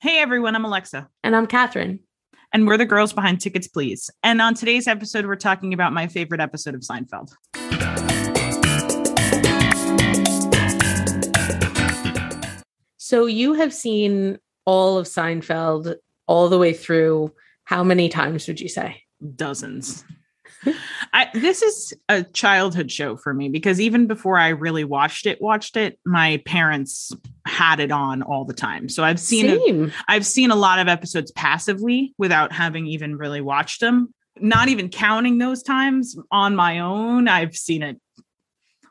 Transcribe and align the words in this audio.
Hey 0.00 0.18
everyone, 0.18 0.54
I'm 0.54 0.64
Alexa, 0.64 1.08
And 1.22 1.34
I'm 1.34 1.46
Catherine. 1.46 2.00
and 2.52 2.66
we're 2.66 2.76
the 2.76 2.84
girls 2.84 3.12
behind 3.12 3.40
Tickets 3.40 3.66
Please. 3.68 4.10
And 4.22 4.40
on 4.42 4.54
today's 4.54 4.86
episode, 4.86 5.26
we're 5.26 5.36
talking 5.36 5.72
about 5.72 5.92
my 5.92 6.06
favorite 6.06 6.40
episode 6.40 6.74
of 6.74 6.82
Seinfeld. 6.82 7.30
So 12.96 13.26
you 13.26 13.54
have 13.54 13.72
seen 13.72 14.38
all 14.64 14.98
of 14.98 15.06
Seinfeld 15.06 15.94
all 16.26 16.48
the 16.48 16.58
way 16.58 16.72
through. 16.72 17.32
How 17.64 17.84
many 17.84 18.08
times 18.08 18.48
would 18.48 18.60
you 18.60 18.68
say? 18.68 19.02
Dozens. 19.36 20.04
I, 21.12 21.28
this 21.34 21.62
is 21.62 21.94
a 22.08 22.22
childhood 22.22 22.90
show 22.90 23.16
for 23.16 23.34
me 23.34 23.48
because 23.48 23.80
even 23.80 24.06
before 24.06 24.38
I 24.38 24.48
really 24.48 24.84
watched 24.84 25.26
it, 25.26 25.40
watched 25.40 25.76
it, 25.76 25.98
my 26.04 26.42
parents 26.44 27.12
had 27.46 27.80
it 27.80 27.92
on 27.92 28.22
all 28.22 28.44
the 28.44 28.54
time. 28.54 28.88
So 28.88 29.04
I've 29.04 29.20
seen 29.20 29.60
Same. 29.60 29.92
I've 30.08 30.26
seen 30.26 30.50
a 30.50 30.56
lot 30.56 30.78
of 30.78 30.88
episodes 30.88 31.30
passively 31.32 32.14
without 32.18 32.52
having 32.52 32.86
even 32.86 33.16
really 33.16 33.40
watched 33.40 33.80
them. 33.80 34.12
Not 34.40 34.68
even 34.68 34.88
counting 34.88 35.38
those 35.38 35.62
times 35.62 36.16
on 36.30 36.56
my 36.56 36.80
own, 36.80 37.28
I've 37.28 37.54
seen 37.54 37.82
it. 37.82 38.00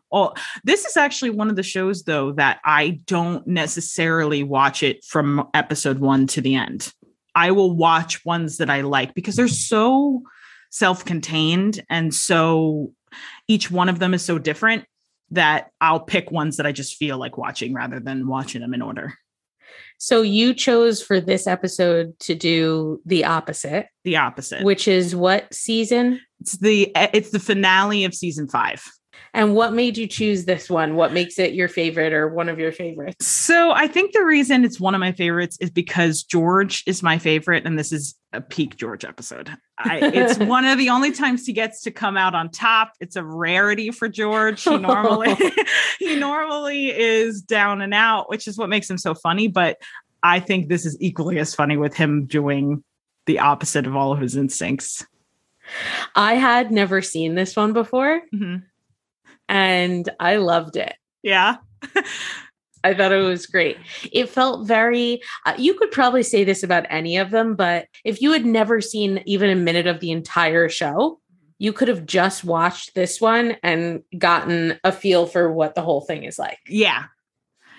all. 0.10 0.38
this 0.64 0.86
is 0.86 0.96
actually 0.96 1.32
one 1.32 1.50
of 1.50 1.58
the 1.58 1.64
shows 1.64 2.04
though 2.04 2.32
that 2.34 2.60
I 2.64 3.02
don't 3.06 3.46
necessarily 3.46 4.44
watch 4.44 4.84
it 4.84 5.04
from 5.04 5.50
episode 5.54 6.00
1 6.00 6.28
to 6.28 6.42
the 6.42 6.56
end. 6.56 6.94
I 7.36 7.52
will 7.52 7.76
watch 7.76 8.24
ones 8.26 8.58
that 8.58 8.70
I 8.70 8.82
like 8.82 9.14
because 9.14 9.36
they're 9.36 9.48
so 9.48 10.24
self-contained 10.74 11.84
and 11.88 12.14
so 12.16 12.92
each 13.48 13.70
one 13.70 13.90
of 13.90 14.00
them 14.00 14.14
is 14.16 14.26
so 14.26 14.40
different 14.40 14.86
that 15.30 15.70
I'll 15.80 16.00
pick 16.00 16.32
ones 16.32 16.58
that 16.58 16.66
I 16.66 16.72
just 16.72 16.96
feel 16.98 17.20
like 17.20 17.38
watching 17.38 17.76
rather 17.76 18.00
than 18.00 18.28
watching 18.28 18.62
them 18.62 18.74
in 18.74 18.82
order. 18.82 19.14
So 20.00 20.24
you 20.24 20.56
chose 20.56 21.02
for 21.02 21.22
this 21.22 21.46
episode 21.46 22.18
to 22.22 22.34
do 22.34 23.00
the 23.06 23.24
opposite, 23.26 23.88
The 24.04 24.18
opposite. 24.18 24.64
which 24.64 24.88
is 24.88 25.16
what 25.16 25.54
season? 25.54 26.20
It's 26.42 26.58
the 26.58 26.92
it's 26.96 27.30
the 27.30 27.40
finale 27.40 28.04
of 28.04 28.16
season 28.16 28.48
five. 28.48 28.84
And 29.34 29.56
what 29.56 29.74
made 29.74 29.98
you 29.98 30.08
choose 30.08 30.46
this 30.46 30.70
one? 30.70 30.96
What 30.96 31.14
makes 31.14 31.40
it 31.40 31.54
your 31.54 31.68
favorite 31.68 32.14
or 32.14 32.28
one 32.28 32.50
of 32.50 32.60
your 32.60 32.72
favorites? 32.72 33.26
So 33.26 33.72
I 33.72 33.88
think 33.88 34.14
the 34.14 34.24
reason 34.24 34.64
it's 34.64 34.80
one 34.80 34.94
of 34.94 35.00
my 35.00 35.12
favorites 35.12 35.58
is 35.60 35.70
because 35.70 36.24
George 36.24 36.84
is 36.86 37.02
my 37.02 37.18
favorite, 37.18 37.66
and 37.66 37.78
this 37.78 37.92
is 37.92 38.16
a 38.32 38.42
peak 38.42 38.78
George 38.78 39.06
episode. 39.06 39.52
I, 39.80 40.00
it's 40.04 40.38
one 40.40 40.66
of 40.66 40.78
the 40.78 40.90
only 40.90 41.12
times 41.12 41.46
he 41.46 41.54
gets 41.54 41.82
to 41.84 41.92
come 41.92 42.18
out 42.18 42.36
on 42.36 42.50
top. 42.50 42.94
It's 43.00 43.16
a 43.16 43.24
rarity 43.24 43.92
for 43.92 44.08
George. 44.08 44.64
He 44.64 44.78
normally 44.78 45.36
he 46.00 46.16
normally 46.16 46.90
is 46.90 47.42
down 47.42 47.82
and 47.82 47.94
out, 47.94 48.30
which 48.30 48.48
is 48.48 48.58
what 48.58 48.70
makes 48.70 48.90
him 48.90 48.98
so 48.98 49.14
funny. 49.14 49.48
But 49.48 49.78
I 50.22 50.40
think 50.40 50.70
this 50.70 50.86
is 50.86 50.98
equally 51.00 51.40
as 51.40 51.54
funny 51.56 51.78
with 51.78 51.96
him 51.96 52.26
doing 52.26 52.84
the 53.26 53.40
opposite 53.40 53.88
of 53.88 53.96
all 53.96 54.12
of 54.12 54.20
his 54.20 54.36
instincts. 54.36 55.06
I 56.16 56.36
had 56.36 56.72
never 56.72 57.02
seen 57.02 57.36
this 57.36 57.56
one 57.56 57.72
before 57.72 58.22
Mhm. 58.34 58.64
And 59.54 60.10
I 60.20 60.38
loved 60.38 60.76
it. 60.78 60.96
Yeah. 61.22 61.58
I 62.84 62.94
thought 62.94 63.14
it 63.14 63.22
was 63.22 63.46
great. 63.46 63.78
It 64.12 64.28
felt 64.28 64.68
very, 64.68 65.22
uh, 65.46 65.54
you 65.58 65.76
could 65.76 65.92
probably 65.92 66.24
say 66.24 66.44
this 66.44 66.64
about 66.64 66.88
any 66.90 67.18
of 67.18 67.30
them, 67.30 67.56
but 67.56 67.86
if 68.04 68.22
you 68.22 68.32
had 68.32 68.46
never 68.46 68.82
seen 68.82 69.22
even 69.26 69.50
a 69.50 69.56
minute 69.56 69.88
of 69.88 70.00
the 70.00 70.12
entire 70.12 70.68
show, 70.68 71.22
you 71.60 71.72
could 71.72 71.88
have 71.88 72.06
just 72.06 72.44
watched 72.44 72.96
this 72.96 73.22
one 73.22 73.56
and 73.62 74.02
gotten 74.18 74.80
a 74.84 74.92
feel 74.92 75.28
for 75.28 75.54
what 75.54 75.76
the 75.76 75.82
whole 75.82 76.02
thing 76.02 76.24
is 76.24 76.40
like. 76.40 76.58
Yeah. 76.68 77.06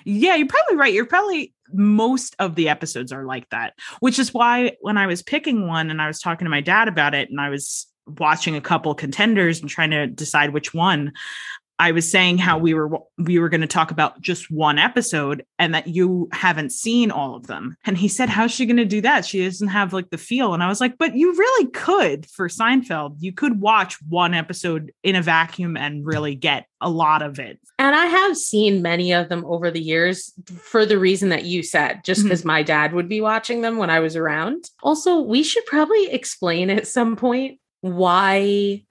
Yeah, 0.06 0.36
you're 0.36 0.46
probably 0.46 0.76
right. 0.76 0.94
You're 0.94 1.06
probably 1.06 1.52
most 1.72 2.36
of 2.38 2.54
the 2.54 2.68
episodes 2.68 3.10
are 3.12 3.24
like 3.24 3.48
that, 3.50 3.74
which 3.98 4.18
is 4.18 4.32
why 4.32 4.76
when 4.80 4.96
I 4.96 5.06
was 5.06 5.22
picking 5.22 5.66
one 5.66 5.90
and 5.90 6.00
I 6.00 6.06
was 6.06 6.20
talking 6.20 6.44
to 6.44 6.50
my 6.50 6.60
dad 6.60 6.88
about 6.88 7.14
it 7.14 7.30
and 7.30 7.40
I 7.40 7.48
was 7.50 7.86
watching 8.06 8.54
a 8.54 8.60
couple 8.60 8.94
contenders 8.94 9.60
and 9.60 9.68
trying 9.68 9.90
to 9.90 10.06
decide 10.06 10.52
which 10.52 10.74
one, 10.74 11.12
I 11.78 11.90
was 11.90 12.08
saying 12.08 12.38
how 12.38 12.58
we 12.58 12.72
were 12.72 12.98
we 13.18 13.38
were 13.38 13.48
going 13.48 13.60
to 13.60 13.66
talk 13.66 13.90
about 13.90 14.20
just 14.20 14.50
one 14.50 14.78
episode 14.78 15.44
and 15.58 15.74
that 15.74 15.88
you 15.88 16.28
haven't 16.32 16.70
seen 16.70 17.10
all 17.10 17.34
of 17.34 17.48
them. 17.48 17.76
And 17.84 17.98
he 17.98 18.06
said, 18.06 18.28
"How's 18.28 18.52
she 18.52 18.66
going 18.66 18.76
to 18.76 18.84
do 18.84 19.00
that? 19.00 19.24
She 19.24 19.44
doesn't 19.44 19.68
have 19.68 19.92
like 19.92 20.10
the 20.10 20.18
feel." 20.18 20.54
And 20.54 20.62
I 20.62 20.68
was 20.68 20.80
like, 20.80 20.98
"But 20.98 21.16
you 21.16 21.34
really 21.34 21.70
could 21.70 22.26
for 22.30 22.48
Seinfeld. 22.48 23.16
You 23.18 23.32
could 23.32 23.60
watch 23.60 23.96
one 24.08 24.34
episode 24.34 24.92
in 25.02 25.16
a 25.16 25.22
vacuum 25.22 25.76
and 25.76 26.06
really 26.06 26.36
get 26.36 26.66
a 26.80 26.88
lot 26.88 27.22
of 27.22 27.40
it." 27.40 27.58
And 27.78 27.96
I 27.96 28.06
have 28.06 28.36
seen 28.36 28.80
many 28.80 29.12
of 29.12 29.28
them 29.28 29.44
over 29.44 29.70
the 29.70 29.82
years 29.82 30.32
for 30.56 30.86
the 30.86 30.98
reason 30.98 31.30
that 31.30 31.44
you 31.44 31.64
said, 31.64 32.04
just 32.04 32.20
mm-hmm. 32.20 32.28
because 32.28 32.44
my 32.44 32.62
dad 32.62 32.92
would 32.92 33.08
be 33.08 33.20
watching 33.20 33.62
them 33.62 33.78
when 33.78 33.90
I 33.90 33.98
was 33.98 34.14
around. 34.14 34.70
Also, 34.82 35.20
we 35.20 35.42
should 35.42 35.66
probably 35.66 36.06
explain 36.12 36.70
at 36.70 36.86
some 36.86 37.16
point 37.16 37.58
why 37.80 38.82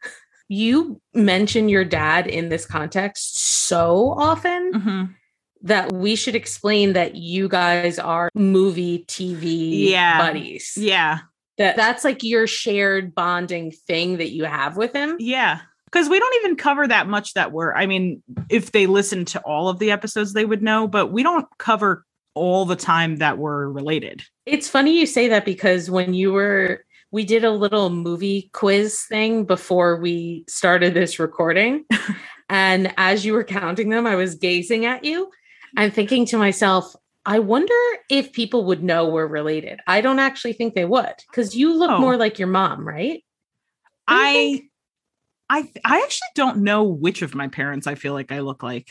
you 0.54 1.02
mention 1.14 1.68
your 1.70 1.84
dad 1.84 2.28
in 2.28 2.50
this 2.50 2.66
context 2.66 3.40
so 3.68 4.14
often 4.18 4.72
Mhm. 4.74 5.16
that 5.62 5.92
we 5.92 6.16
should 6.16 6.36
explain 6.36 6.94
that 6.94 7.16
you 7.16 7.48
guys 7.48 7.98
are 7.98 8.30
movie 8.36 9.06
TV 9.08 9.90
Yeah. 9.90 10.20
buddies. 10.20 10.74
Yeah. 10.78 11.20
That 11.58 11.76
that's 11.76 12.04
like 12.04 12.24
your 12.24 12.48
shared 12.48 13.16
bonding 13.16 13.72
thing 13.72 14.18
that 14.18 14.32
you 14.32 14.44
have 14.46 14.78
with 14.78 14.94
him. 14.94 15.16
Yeah. 15.20 15.60
Because 15.86 16.10
we 16.10 16.20
don't 16.20 16.36
even 16.44 16.56
cover 16.56 16.88
that 16.88 17.08
much 17.08 17.34
that 17.36 17.52
we're, 17.52 17.74
I 17.74 17.86
mean, 17.86 18.24
if 18.50 18.72
they 18.72 18.88
listen 18.88 19.26
to 19.26 19.40
all 19.42 19.70
of 19.70 19.78
the 19.80 19.92
episodes, 19.92 20.34
they 20.34 20.46
would 20.46 20.64
know, 20.64 20.88
but 20.88 21.12
we 21.12 21.22
don't 21.22 21.46
cover 21.60 22.04
all 22.34 22.66
the 22.66 22.76
time 22.76 23.18
that 23.18 23.38
we're 23.38 23.68
related. 23.70 24.24
It's 24.48 24.68
funny 24.68 25.00
you 25.00 25.06
say 25.06 25.28
that 25.28 25.46
because 25.46 25.92
when 25.92 26.16
you 26.16 26.32
were, 26.34 26.84
we 27.14 27.24
did 27.24 27.44
a 27.44 27.52
little 27.52 27.92
movie 27.92 28.50
quiz 28.54 29.04
thing 29.04 29.46
before 29.46 29.98
we 29.98 30.44
started 30.50 30.96
this 30.96 31.20
recording. 31.20 31.86
and 32.50 32.92
as 32.98 33.24
you 33.24 33.34
were 33.34 33.44
counting 33.44 33.90
them, 33.90 34.08
I 34.08 34.16
was 34.16 34.34
gazing 34.34 34.88
at 34.88 35.06
you 35.06 35.30
and 35.78 35.94
thinking 35.94 36.26
to 36.26 36.40
myself, 36.40 36.92
I 37.24 37.38
wonder 37.38 37.76
if 38.10 38.34
people 38.34 38.66
would 38.66 38.84
know 38.84 39.08
we're 39.10 39.28
related. 39.28 39.80
I 39.86 40.02
don't 40.02 40.18
actually 40.18 40.54
think 40.54 40.74
they 40.74 40.86
would 40.86 41.14
because 41.30 41.56
you 41.56 41.78
look 41.78 41.92
Oh. 41.92 42.00
more 42.00 42.18
like 42.18 42.40
your 42.40 42.48
mom, 42.48 42.86
right? 42.86 43.24
I. 44.08 44.64
I, 45.50 45.70
I 45.86 46.00
actually 46.02 46.30
don't 46.34 46.64
know 46.64 46.84
which 46.84 47.22
of 47.22 47.36
my 47.36 47.48
parents 47.48 47.86
I 47.86 47.94
feel 47.94 48.14
like 48.14 48.32
I 48.32 48.40
look 48.40 48.64
like. 48.64 48.90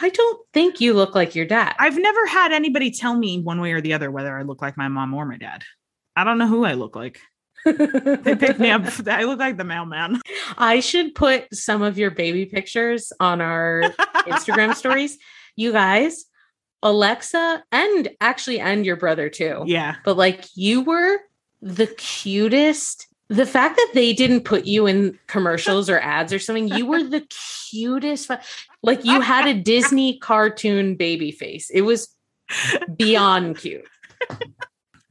I 0.00 0.10
don't 0.10 0.46
think 0.52 0.80
you 0.80 0.94
look 0.94 1.16
like 1.16 1.34
your 1.34 1.46
dad. 1.46 1.74
I've 1.80 1.98
never 1.98 2.24
had 2.26 2.52
anybody 2.52 2.92
tell 2.92 3.16
me 3.16 3.40
one 3.40 3.60
way 3.60 3.72
or 3.72 3.80
the 3.80 3.94
other 3.94 4.12
whether 4.12 4.38
I 4.38 4.42
look 4.42 4.62
like 4.62 4.76
my 4.76 4.86
mom 4.86 5.12
or 5.12 5.26
my 5.26 5.38
dad. 5.38 5.64
I 6.16 6.24
don't 6.24 6.38
know 6.38 6.48
who 6.48 6.64
I 6.64 6.72
look 6.72 6.96
like. 6.96 7.20
They 7.66 8.36
picked 8.36 8.58
me 8.58 8.70
up. 8.70 8.82
I 9.06 9.24
look 9.24 9.38
like 9.38 9.56
the 9.56 9.64
mailman. 9.64 10.20
I 10.56 10.80
should 10.80 11.14
put 11.14 11.52
some 11.54 11.82
of 11.82 11.98
your 11.98 12.10
baby 12.10 12.46
pictures 12.46 13.12
on 13.20 13.40
our 13.40 13.82
Instagram 14.26 14.74
stories. 14.76 15.18
You 15.56 15.72
guys, 15.72 16.24
Alexa, 16.82 17.64
and 17.72 18.08
actually, 18.20 18.60
and 18.60 18.86
your 18.86 18.96
brother 18.96 19.28
too. 19.28 19.64
Yeah. 19.66 19.96
But 20.04 20.16
like, 20.16 20.46
you 20.54 20.82
were 20.82 21.18
the 21.60 21.86
cutest. 21.86 23.08
The 23.28 23.46
fact 23.46 23.76
that 23.76 23.90
they 23.92 24.12
didn't 24.12 24.42
put 24.42 24.66
you 24.66 24.86
in 24.86 25.18
commercials 25.26 25.90
or 25.90 25.98
ads 25.98 26.32
or 26.32 26.38
something, 26.38 26.68
you 26.68 26.86
were 26.86 27.02
the 27.02 27.26
cutest. 27.70 28.30
Like, 28.84 29.04
you 29.04 29.20
had 29.20 29.48
a 29.48 29.54
Disney 29.60 30.18
cartoon 30.20 30.94
baby 30.94 31.32
face. 31.32 31.68
It 31.70 31.80
was 31.80 32.14
beyond 32.96 33.56
cute. 33.58 33.84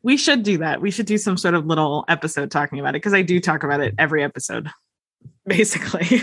We 0.06 0.18
should 0.18 0.44
do 0.44 0.60
that. 0.60 0.82
We 0.82 0.92
should 0.92 1.08
do 1.08 1.18
some 1.18 1.36
sort 1.36 1.56
of 1.56 1.66
little 1.66 2.06
episode 2.08 2.52
talking 2.52 2.80
about 2.80 2.90
it 2.90 3.02
because 3.02 3.16
I 3.16 3.24
do 3.24 3.40
talk 3.40 3.64
about 3.64 3.82
it 3.82 3.96
every 3.98 4.24
episode, 4.24 4.70
basically. 5.48 6.22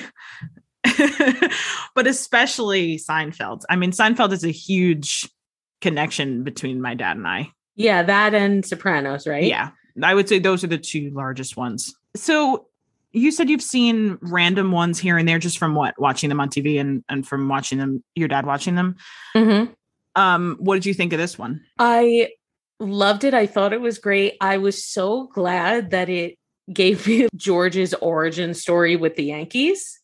but 1.96 2.06
especially 2.06 2.96
Seinfeld. 2.96 3.62
I 3.68 3.74
mean, 3.74 3.90
Seinfeld 3.90 4.30
is 4.30 4.44
a 4.44 4.52
huge 4.52 5.28
connection 5.80 6.44
between 6.44 6.80
my 6.80 6.94
dad 6.94 7.16
and 7.16 7.26
I. 7.26 7.50
Yeah, 7.74 8.04
that 8.04 8.34
and 8.34 8.64
Sopranos, 8.64 9.26
right? 9.26 9.42
Yeah. 9.42 9.70
I 10.00 10.14
would 10.14 10.28
say 10.28 10.38
those 10.38 10.62
are 10.62 10.68
the 10.68 10.78
two 10.78 11.10
largest 11.12 11.56
ones. 11.56 11.92
So 12.14 12.68
you 13.10 13.32
said 13.32 13.50
you've 13.50 13.62
seen 13.62 14.16
random 14.22 14.70
ones 14.70 15.00
here 15.00 15.18
and 15.18 15.28
there 15.28 15.40
just 15.40 15.58
from 15.58 15.74
what? 15.74 16.00
Watching 16.00 16.28
them 16.28 16.38
on 16.38 16.50
TV 16.50 16.80
and, 16.80 17.02
and 17.08 17.26
from 17.26 17.48
watching 17.48 17.78
them, 17.78 18.04
your 18.14 18.28
dad 18.28 18.46
watching 18.46 18.76
them. 18.76 18.94
Mhm. 19.34 19.74
Um, 20.14 20.56
what 20.60 20.76
did 20.76 20.86
you 20.86 20.94
think 20.94 21.12
of 21.12 21.18
this 21.18 21.36
one? 21.36 21.62
I 21.80 22.28
loved 22.82 23.24
it. 23.24 23.34
I 23.34 23.46
thought 23.46 23.72
it 23.72 23.80
was 23.80 23.98
great. 23.98 24.36
I 24.40 24.58
was 24.58 24.84
so 24.84 25.28
glad 25.28 25.90
that 25.90 26.08
it 26.08 26.36
gave 26.72 27.06
me 27.06 27.28
George's 27.36 27.94
origin 27.94 28.54
story 28.54 28.96
with 28.96 29.16
the 29.16 29.24
Yankees. 29.24 30.00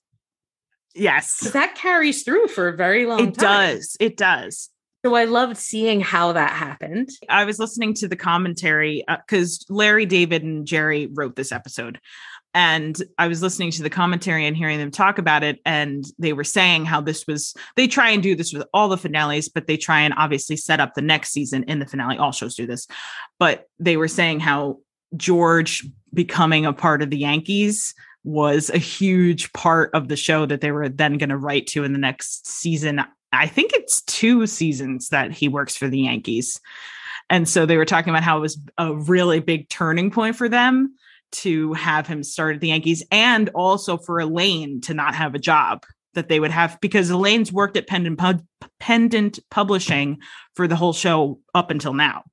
Yes. 0.95 1.39
That 1.53 1.75
carries 1.75 2.25
through 2.25 2.49
for 2.49 2.69
a 2.69 2.77
very 2.77 3.07
long 3.07 3.21
It 3.29 3.35
time. 3.35 3.77
does. 3.77 3.97
It 4.01 4.17
does. 4.17 4.71
So 5.07 5.15
I 5.15 5.25
loved 5.27 5.57
seeing 5.57 6.01
how 6.01 6.33
that 6.33 6.51
happened. 6.51 7.11
I 7.29 7.45
was 7.45 7.61
listening 7.61 7.95
to 7.95 8.09
the 8.09 8.17
commentary 8.17 9.05
uh, 9.07 9.19
because 9.19 9.65
Larry, 9.69 10.07
David, 10.07 10.43
and 10.43 10.67
Jerry 10.67 11.07
wrote 11.07 11.37
this 11.37 11.53
episode. 11.53 12.01
And 12.55 13.01
I 13.19 13.29
was 13.29 13.43
listening 13.43 13.71
to 13.73 13.83
the 13.83 13.91
commentary 13.91 14.47
and 14.47 14.57
hearing 14.57 14.79
them 14.79 14.91
talk 14.91 15.19
about 15.19 15.43
it. 15.43 15.61
And 15.65 16.05
they 16.19 16.33
were 16.33 16.45
saying 16.45 16.87
how 16.87 17.01
this 17.01 17.27
was, 17.27 17.55
they 17.77 17.87
try 17.87 18.11
and 18.11 18.23
do 18.23 18.35
this 18.35 18.53
with 18.53 18.67
all 18.73 18.89
the 18.89 18.97
finales, 18.97 19.49
but 19.49 19.67
they 19.67 19.77
try 19.77 20.01
and 20.01 20.15
obviously 20.17 20.57
set 20.57 20.81
up 20.81 20.95
the 20.95 21.03
next 21.03 21.31
season 21.31 21.65
in 21.65 21.79
the 21.79 21.87
finale. 21.87 22.17
All 22.17 22.33
shows 22.33 22.55
do 22.55 22.67
this. 22.67 22.87
But 23.39 23.69
they 23.79 23.97
were 23.97 24.09
saying 24.09 24.41
how 24.41 24.79
George 25.17 25.87
becoming 26.15 26.65
a 26.65 26.73
part 26.73 27.03
of 27.03 27.11
the 27.11 27.19
Yankees 27.19 27.95
was 28.25 28.71
a 28.71 28.79
huge 28.79 29.53
part 29.53 29.91
of 29.95 30.09
the 30.09 30.17
show 30.17 30.47
that 30.47 30.61
they 30.61 30.73
were 30.73 30.89
then 30.89 31.19
going 31.19 31.29
to 31.29 31.37
write 31.37 31.67
to 31.69 31.85
in 31.85 31.93
the 31.93 31.99
next 31.99 32.47
season. 32.47 33.03
I 33.33 33.47
think 33.47 33.73
it's 33.75 34.03
two 34.03 34.47
seasons 34.47 35.11
that 35.11 35.33
he 35.33 35.49
works 35.49 35.77
for 35.77 35.89
the 35.89 36.01
Yankees. 36.01 36.61
And 37.31 37.49
so 37.49 37.67
they 37.67 37.77
were 37.77 37.85
talking 37.85 38.11
about 38.11 38.23
how 38.23 38.39
it 38.39 38.41
was 38.41 38.59
a 38.79 38.95
really 38.95 39.41
big 39.41 39.69
turning 39.69 40.11
point 40.11 40.35
for 40.35 40.49
them 40.49 40.95
to 41.31 41.73
have 41.75 42.07
him 42.07 42.23
start 42.23 42.57
at 42.57 42.61
the 42.61 42.69
Yankees 42.69 43.05
and 43.11 43.51
also 43.51 43.97
for 43.97 44.19
Elaine 44.19 44.81
to 44.83 44.95
not 44.95 45.15
have 45.15 45.35
a 45.35 45.39
job 45.39 45.85
that 46.15 46.29
they 46.29 46.41
would 46.41 46.51
have 46.51 46.79
because 46.81 47.11
Elaine's 47.11 47.53
worked 47.53 47.77
at 47.77 47.87
Pendant, 47.87 48.19
Pub- 48.19 48.45
Pendant 48.81 49.39
Publishing 49.51 50.19
for 50.55 50.67
the 50.67 50.77
whole 50.77 50.93
show 50.93 51.41
up 51.55 51.71
until 51.71 51.93
now. 51.93 52.25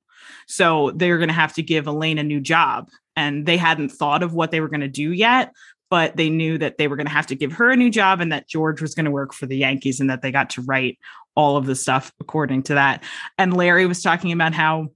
So 0.48 0.92
they're 0.92 1.18
going 1.18 1.28
to 1.28 1.34
have 1.34 1.54
to 1.54 1.62
give 1.62 1.86
Elaine 1.86 2.18
a 2.18 2.24
new 2.24 2.40
job. 2.40 2.88
And 3.14 3.46
they 3.46 3.56
hadn't 3.56 3.90
thought 3.90 4.22
of 4.22 4.34
what 4.34 4.50
they 4.50 4.60
were 4.60 4.68
going 4.68 4.80
to 4.80 4.88
do 4.88 5.12
yet, 5.12 5.52
but 5.88 6.16
they 6.16 6.28
knew 6.28 6.58
that 6.58 6.78
they 6.78 6.88
were 6.88 6.96
going 6.96 7.06
to 7.06 7.12
have 7.12 7.28
to 7.28 7.34
give 7.34 7.52
her 7.52 7.70
a 7.70 7.76
new 7.76 7.90
job 7.90 8.20
and 8.20 8.32
that 8.32 8.48
George 8.48 8.82
was 8.82 8.94
going 8.94 9.06
to 9.06 9.10
work 9.10 9.32
for 9.32 9.46
the 9.46 9.56
Yankees 9.56 10.00
and 10.00 10.10
that 10.10 10.20
they 10.20 10.30
got 10.30 10.50
to 10.50 10.62
write 10.62 10.98
all 11.34 11.56
of 11.56 11.66
the 11.66 11.74
stuff 11.74 12.12
according 12.20 12.64
to 12.64 12.74
that. 12.74 13.04
And 13.38 13.56
Larry 13.56 13.86
was 13.86 14.02
talking 14.02 14.32
about 14.32 14.52
how 14.52 14.88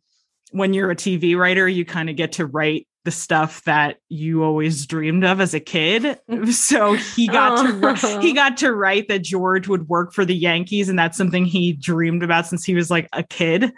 when 0.52 0.74
you're 0.74 0.90
a 0.90 0.96
TV 0.96 1.36
writer, 1.36 1.68
you 1.68 1.84
kind 1.84 2.10
of 2.10 2.16
get 2.16 2.32
to 2.32 2.46
write 2.46 2.86
the 3.04 3.10
stuff 3.10 3.64
that 3.64 3.96
you 4.08 4.42
always 4.42 4.86
dreamed 4.86 5.24
of 5.24 5.40
as 5.40 5.54
a 5.54 5.60
kid. 5.60 6.18
So 6.50 6.94
he 6.94 7.26
got 7.26 7.56
to 7.64 8.20
he 8.20 8.32
got 8.32 8.56
to 8.58 8.72
write 8.72 9.08
that 9.08 9.22
George 9.22 9.68
would 9.68 9.88
work 9.88 10.12
for 10.12 10.24
the 10.24 10.34
Yankees 10.34 10.88
and 10.88 10.98
that's 10.98 11.16
something 11.16 11.44
he 11.44 11.72
dreamed 11.72 12.22
about 12.22 12.46
since 12.46 12.64
he 12.64 12.74
was 12.74 12.90
like 12.90 13.08
a 13.12 13.22
kid. 13.22 13.72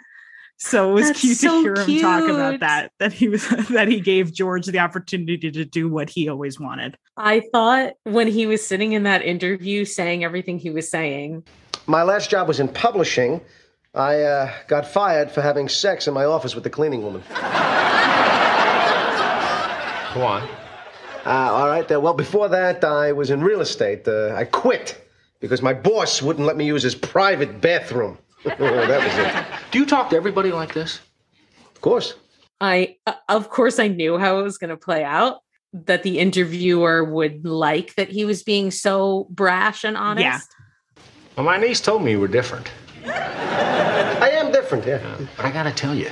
So 0.57 0.91
it 0.91 0.93
was 0.93 1.07
That's 1.07 1.19
cute 1.19 1.37
so 1.37 1.75
to 1.75 1.83
hear 1.85 1.97
him 1.97 2.01
talk 2.01 2.29
about 2.29 2.59
that 2.61 2.91
that 2.99 3.13
he 3.13 3.27
was 3.27 3.47
that 3.69 3.87
he 3.87 3.99
gave 3.99 4.33
George 4.33 4.65
the 4.65 4.79
opportunity 4.79 5.51
to 5.51 5.65
do 5.65 5.89
what 5.89 6.09
he 6.09 6.29
always 6.29 6.59
wanted. 6.59 6.97
I 7.17 7.41
thought 7.51 7.93
when 8.03 8.27
he 8.27 8.45
was 8.47 8.65
sitting 8.65 8.93
in 8.93 9.03
that 9.03 9.21
interview 9.23 9.85
saying 9.85 10.23
everything 10.23 10.59
he 10.59 10.69
was 10.69 10.89
saying, 10.89 11.43
My 11.85 12.03
last 12.03 12.29
job 12.29 12.47
was 12.47 12.59
in 12.59 12.69
publishing. 12.69 13.41
I 13.93 14.21
uh, 14.21 14.51
got 14.67 14.87
fired 14.87 15.29
for 15.29 15.41
having 15.41 15.69
sex 15.69 16.07
in 16.07 16.13
my 16.13 16.25
office 16.25 16.55
with 16.55 16.63
the 16.63 16.69
cleaning 16.69 17.03
woman. 17.03 17.23
Go 20.13 20.21
on. 20.21 20.47
Uh, 21.25 21.29
all 21.29 21.67
right. 21.67 21.89
Uh, 21.91 21.99
well, 21.99 22.13
before 22.13 22.49
that, 22.49 22.83
I 22.83 23.11
was 23.11 23.29
in 23.29 23.41
real 23.41 23.61
estate. 23.61 24.07
Uh, 24.07 24.33
I 24.35 24.43
quit 24.43 25.07
because 25.39 25.61
my 25.61 25.73
boss 25.73 26.21
wouldn't 26.21 26.45
let 26.45 26.57
me 26.57 26.65
use 26.65 26.83
his 26.83 26.95
private 26.95 27.61
bathroom. 27.61 28.17
that 28.43 28.59
was 28.59 29.17
it. 29.17 29.71
Do 29.71 29.79
you 29.79 29.85
talk 29.85 30.09
to 30.09 30.15
everybody 30.15 30.51
like 30.51 30.73
this? 30.73 30.99
Of 31.73 31.81
course. 31.81 32.15
I 32.61 32.97
uh, 33.07 33.13
of 33.29 33.49
course 33.49 33.79
I 33.79 33.87
knew 33.87 34.17
how 34.17 34.39
it 34.39 34.43
was 34.43 34.57
going 34.57 34.69
to 34.69 34.77
play 34.77 35.03
out 35.03 35.39
that 35.73 36.03
the 36.03 36.19
interviewer 36.19 37.03
would 37.03 37.45
like 37.45 37.95
that 37.95 38.09
he 38.09 38.25
was 38.25 38.43
being 38.43 38.69
so 38.69 39.27
brash 39.31 39.83
and 39.83 39.97
honest. 39.97 40.23
Yeah. 40.23 40.39
Well, 41.35 41.45
my 41.45 41.57
niece 41.57 41.81
told 41.81 42.03
me 42.03 42.11
you 42.11 42.19
were 42.19 42.27
different. 42.27 42.71
I 43.05 44.29
am 44.33 44.51
different, 44.51 44.85
yeah. 44.85 45.17
But 45.35 45.45
I 45.45 45.51
gotta 45.51 45.71
tell 45.71 45.95
you, 45.95 46.11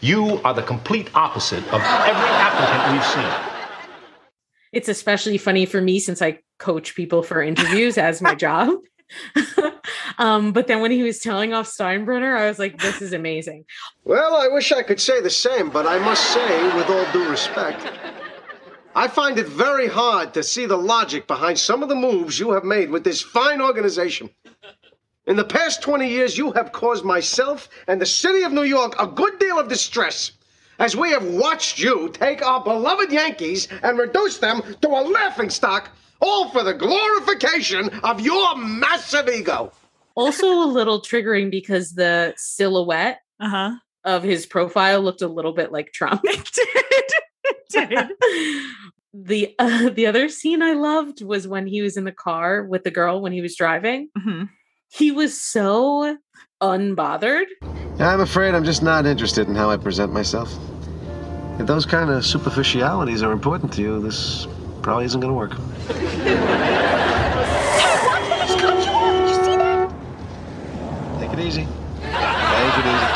you 0.00 0.40
are 0.44 0.54
the 0.54 0.62
complete 0.62 1.10
opposite 1.14 1.64
of 1.72 1.80
every 1.80 2.28
applicant 2.28 2.92
we've 2.92 3.04
seen. 3.06 3.78
It's 4.72 4.88
especially 4.88 5.38
funny 5.38 5.66
for 5.66 5.80
me 5.80 5.98
since 5.98 6.22
I 6.22 6.38
coach 6.58 6.94
people 6.94 7.22
for 7.22 7.42
interviews 7.42 7.98
as 7.98 8.22
my 8.22 8.34
job. 8.46 8.78
um, 10.18 10.52
but 10.52 10.68
then 10.68 10.80
when 10.80 10.92
he 10.92 11.02
was 11.02 11.18
telling 11.18 11.52
off 11.52 11.66
Steinbrenner, 11.66 12.38
I 12.38 12.46
was 12.48 12.58
like, 12.58 12.80
this 12.80 13.02
is 13.02 13.12
amazing. 13.12 13.64
Well, 14.04 14.36
I 14.36 14.46
wish 14.48 14.70
I 14.70 14.82
could 14.82 15.00
say 15.00 15.20
the 15.20 15.30
same, 15.30 15.68
but 15.68 15.86
I 15.86 15.98
must 15.98 16.24
say, 16.32 16.76
with 16.76 16.88
all 16.88 17.12
due 17.12 17.28
respect, 17.28 17.90
I 18.94 19.08
find 19.08 19.38
it 19.38 19.46
very 19.46 19.88
hard 19.88 20.32
to 20.34 20.42
see 20.42 20.66
the 20.66 20.76
logic 20.76 21.26
behind 21.26 21.58
some 21.58 21.82
of 21.82 21.88
the 21.88 21.94
moves 21.94 22.38
you 22.38 22.52
have 22.52 22.64
made 22.64 22.90
with 22.90 23.04
this 23.04 23.20
fine 23.20 23.60
organization. 23.60 24.30
In 25.30 25.36
the 25.36 25.44
past 25.44 25.80
20 25.80 26.08
years, 26.08 26.36
you 26.36 26.50
have 26.52 26.72
caused 26.72 27.04
myself 27.04 27.68
and 27.86 28.00
the 28.00 28.04
city 28.06 28.42
of 28.42 28.50
New 28.52 28.64
York 28.64 28.94
a 28.98 29.06
good 29.06 29.38
deal 29.38 29.60
of 29.60 29.68
distress 29.68 30.32
as 30.80 30.96
we 30.96 31.10
have 31.12 31.24
watched 31.24 31.78
you 31.78 32.08
take 32.12 32.42
our 32.44 32.64
beloved 32.64 33.12
Yankees 33.12 33.68
and 33.84 33.96
reduce 33.96 34.38
them 34.38 34.60
to 34.82 34.88
a 34.88 35.02
laughingstock, 35.06 35.90
all 36.20 36.48
for 36.50 36.64
the 36.64 36.74
glorification 36.74 37.90
of 38.02 38.20
your 38.20 38.56
massive 38.56 39.28
ego. 39.28 39.70
Also 40.16 40.46
a 40.48 40.66
little 40.66 41.00
triggering 41.00 41.48
because 41.48 41.92
the 41.92 42.34
silhouette 42.36 43.20
Uh-huh. 43.38 43.70
of 44.04 44.24
his 44.24 44.46
profile 44.46 45.00
looked 45.00 45.22
a 45.22 45.28
little 45.28 45.52
bit 45.52 45.70
like 45.70 45.92
Trump. 45.92 46.22
It 46.24 46.50
did. 46.52 46.68
It 47.44 47.88
did. 47.88 48.66
the 49.14 49.54
uh, 49.60 49.90
the 49.90 50.06
other 50.06 50.28
scene 50.28 50.60
I 50.60 50.72
loved 50.72 51.22
was 51.22 51.46
when 51.46 51.68
he 51.68 51.82
was 51.82 51.96
in 51.96 52.02
the 52.04 52.10
car 52.12 52.64
with 52.64 52.82
the 52.82 52.90
girl 52.90 53.20
when 53.22 53.32
he 53.32 53.40
was 53.40 53.54
driving. 53.54 54.08
Mhm. 54.18 54.48
He 54.92 55.10
was 55.12 55.40
so 55.40 56.18
unbothered. 56.60 57.46
I'm 58.00 58.20
afraid 58.20 58.54
I'm 58.54 58.64
just 58.64 58.82
not 58.82 59.06
interested 59.06 59.46
in 59.48 59.54
how 59.54 59.70
I 59.70 59.76
present 59.76 60.12
myself. 60.12 60.52
If 61.58 61.66
those 61.66 61.86
kind 61.86 62.10
of 62.10 62.24
superficialities 62.24 63.22
are 63.22 63.32
important 63.32 63.72
to 63.74 63.82
you, 63.82 64.00
this 64.00 64.46
probably 64.82 65.04
isn't 65.04 65.20
going 65.20 65.32
to 65.32 65.36
work. 65.36 65.52
Take 71.20 71.32
it 71.32 71.38
easy. 71.40 71.66
Take 72.02 72.78
it 72.78 72.86
easy. 72.86 73.06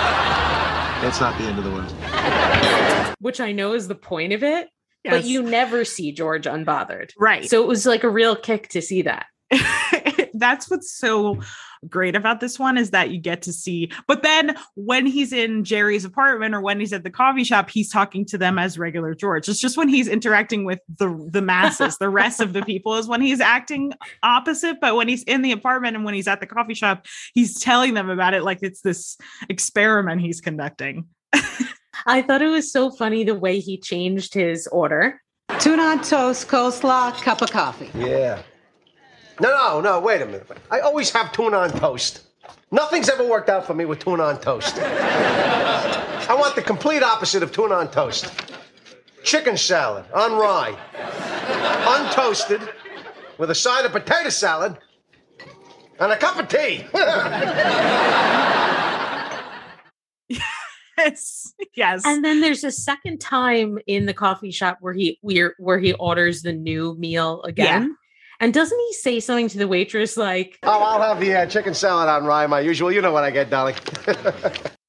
It's 1.06 1.20
not 1.20 1.36
the 1.38 1.44
end 1.44 1.58
of 1.58 1.64
the 1.64 1.70
world. 1.70 3.14
which 3.20 3.40
I 3.40 3.52
know 3.52 3.72
is 3.74 3.88
the 3.88 3.94
point 3.94 4.32
of 4.32 4.42
it, 4.42 4.68
but 5.04 5.24
you 5.24 5.42
never 5.42 5.84
see 5.84 6.12
George 6.12 6.44
unbothered. 6.44 7.10
right. 7.18 7.48
So 7.48 7.62
it 7.62 7.66
was 7.66 7.86
like 7.86 8.04
a 8.04 8.08
real 8.10 8.36
kick 8.36 8.68
to 8.70 8.82
see 8.82 9.02
that. 9.02 9.26
that's 10.34 10.70
what's 10.70 10.92
so 10.92 11.38
great 11.88 12.16
about 12.16 12.40
this 12.40 12.58
one 12.58 12.78
is 12.78 12.90
that 12.90 13.10
you 13.10 13.18
get 13.18 13.42
to 13.42 13.52
see 13.52 13.90
but 14.06 14.22
then 14.22 14.56
when 14.74 15.06
he's 15.06 15.32
in 15.32 15.64
jerry's 15.64 16.04
apartment 16.04 16.54
or 16.54 16.60
when 16.60 16.80
he's 16.80 16.92
at 16.92 17.04
the 17.04 17.10
coffee 17.10 17.44
shop 17.44 17.68
he's 17.70 17.90
talking 17.90 18.24
to 18.24 18.38
them 18.38 18.58
as 18.58 18.78
regular 18.78 19.14
george 19.14 19.48
it's 19.48 19.60
just 19.60 19.76
when 19.76 19.88
he's 19.88 20.08
interacting 20.08 20.64
with 20.64 20.80
the 20.98 21.28
the 21.30 21.42
masses 21.42 21.98
the 21.98 22.08
rest 22.08 22.40
of 22.40 22.52
the 22.52 22.62
people 22.62 22.94
is 22.94 23.06
when 23.06 23.20
he's 23.20 23.40
acting 23.40 23.92
opposite 24.22 24.80
but 24.80 24.96
when 24.96 25.08
he's 25.08 25.22
in 25.24 25.42
the 25.42 25.52
apartment 25.52 25.96
and 25.96 26.04
when 26.04 26.14
he's 26.14 26.28
at 26.28 26.40
the 26.40 26.46
coffee 26.46 26.74
shop 26.74 27.06
he's 27.34 27.60
telling 27.60 27.94
them 27.94 28.08
about 28.08 28.34
it 28.34 28.42
like 28.42 28.58
it's 28.62 28.80
this 28.80 29.16
experiment 29.48 30.20
he's 30.20 30.40
conducting 30.40 31.06
I 32.06 32.22
thought 32.22 32.42
it 32.42 32.48
was 32.48 32.70
so 32.70 32.90
funny 32.90 33.24
the 33.24 33.34
way 33.34 33.60
he 33.60 33.78
changed 33.78 34.34
his 34.34 34.66
order. 34.68 35.20
Tuna 35.58 35.82
on 35.82 36.02
toast, 36.02 36.48
coleslaw, 36.48 37.14
cup 37.22 37.42
of 37.42 37.50
coffee. 37.50 37.90
Yeah. 37.94 38.42
No, 39.40 39.50
no, 39.50 39.80
no, 39.80 40.00
wait 40.00 40.22
a 40.22 40.26
minute. 40.26 40.46
I 40.70 40.80
always 40.80 41.10
have 41.10 41.32
tuna 41.32 41.58
on 41.58 41.70
toast. 41.70 42.22
Nothing's 42.70 43.08
ever 43.08 43.26
worked 43.26 43.48
out 43.48 43.66
for 43.66 43.74
me 43.74 43.84
with 43.84 43.98
tuna 43.98 44.24
on 44.24 44.40
toast. 44.40 44.78
I 44.78 46.36
want 46.38 46.54
the 46.54 46.62
complete 46.62 47.02
opposite 47.02 47.42
of 47.42 47.52
tuna 47.52 47.74
on 47.74 47.90
toast 47.90 48.32
chicken 49.24 49.56
salad 49.56 50.04
on 50.14 50.34
rye, 50.34 50.76
untoasted, 51.86 52.68
with 53.38 53.50
a 53.50 53.54
side 53.54 53.84
of 53.84 53.92
potato 53.92 54.28
salad 54.28 54.76
and 55.98 56.12
a 56.12 56.16
cup 56.16 56.38
of 56.38 56.48
tea. 56.48 56.84
yes 60.96 61.52
yes 61.74 62.02
And 62.06 62.24
then 62.24 62.40
there's 62.40 62.62
a 62.62 62.70
second 62.70 63.18
time 63.18 63.78
in 63.86 64.06
the 64.06 64.14
coffee 64.14 64.52
shop 64.52 64.78
where 64.80 64.94
he 64.94 65.18
where, 65.22 65.54
where 65.58 65.78
he 65.78 65.92
orders 65.94 66.42
the 66.42 66.52
new 66.52 66.94
meal 66.96 67.42
again. 67.42 67.96
And 68.40 68.52
doesn't 68.52 68.78
he 68.78 68.92
say 68.94 69.20
something 69.20 69.48
to 69.48 69.58
the 69.58 69.68
waitress 69.68 70.16
like, 70.16 70.58
oh, 70.62 70.82
I'll 70.82 71.02
have 71.02 71.20
the 71.20 71.34
uh, 71.34 71.46
chicken 71.46 71.74
salad 71.74 72.08
on 72.08 72.24
rye, 72.24 72.46
my 72.46 72.60
usual. 72.60 72.90
You 72.92 73.00
know 73.00 73.12
what 73.12 73.24
I 73.24 73.30
get, 73.30 73.50
darling. 73.50 73.76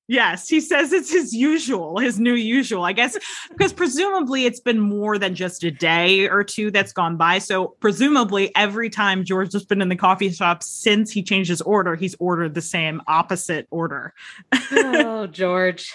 Yes, 0.07 0.47
he 0.47 0.61
says 0.61 0.93
it's 0.93 1.11
his 1.11 1.33
usual, 1.33 1.97
his 1.97 2.19
new 2.19 2.35
usual. 2.35 2.83
I 2.83 2.93
guess 2.93 3.17
because 3.49 3.73
presumably 3.73 4.45
it's 4.45 4.59
been 4.59 4.79
more 4.79 5.17
than 5.17 5.33
just 5.33 5.63
a 5.63 5.71
day 5.71 6.29
or 6.29 6.43
two 6.43 6.69
that's 6.69 6.93
gone 6.93 7.17
by. 7.17 7.39
So 7.39 7.69
presumably 7.79 8.55
every 8.55 8.89
time 8.89 9.25
George 9.25 9.53
has 9.53 9.65
been 9.65 9.81
in 9.81 9.89
the 9.89 9.95
coffee 9.95 10.31
shop 10.31 10.61
since 10.61 11.11
he 11.11 11.23
changed 11.23 11.49
his 11.49 11.61
order, 11.61 11.95
he's 11.95 12.15
ordered 12.19 12.53
the 12.53 12.61
same 12.61 13.01
opposite 13.07 13.67
order. 13.71 14.13
"Oh, 14.71 15.25
George." 15.25 15.91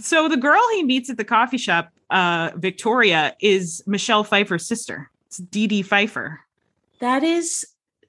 So 0.00 0.28
the 0.28 0.36
girl 0.36 0.62
he 0.72 0.82
meets 0.82 1.10
at 1.10 1.16
the 1.16 1.24
coffee 1.24 1.58
shop, 1.58 1.90
uh, 2.10 2.50
Victoria, 2.56 3.36
is 3.40 3.84
Michelle 3.86 4.24
Pfeiffer's 4.24 4.66
sister. 4.66 5.10
It's 5.30 5.38
Dedee 5.40 5.84
Pfeiffer. 5.84 6.40
That 6.98 7.22
is 7.22 7.64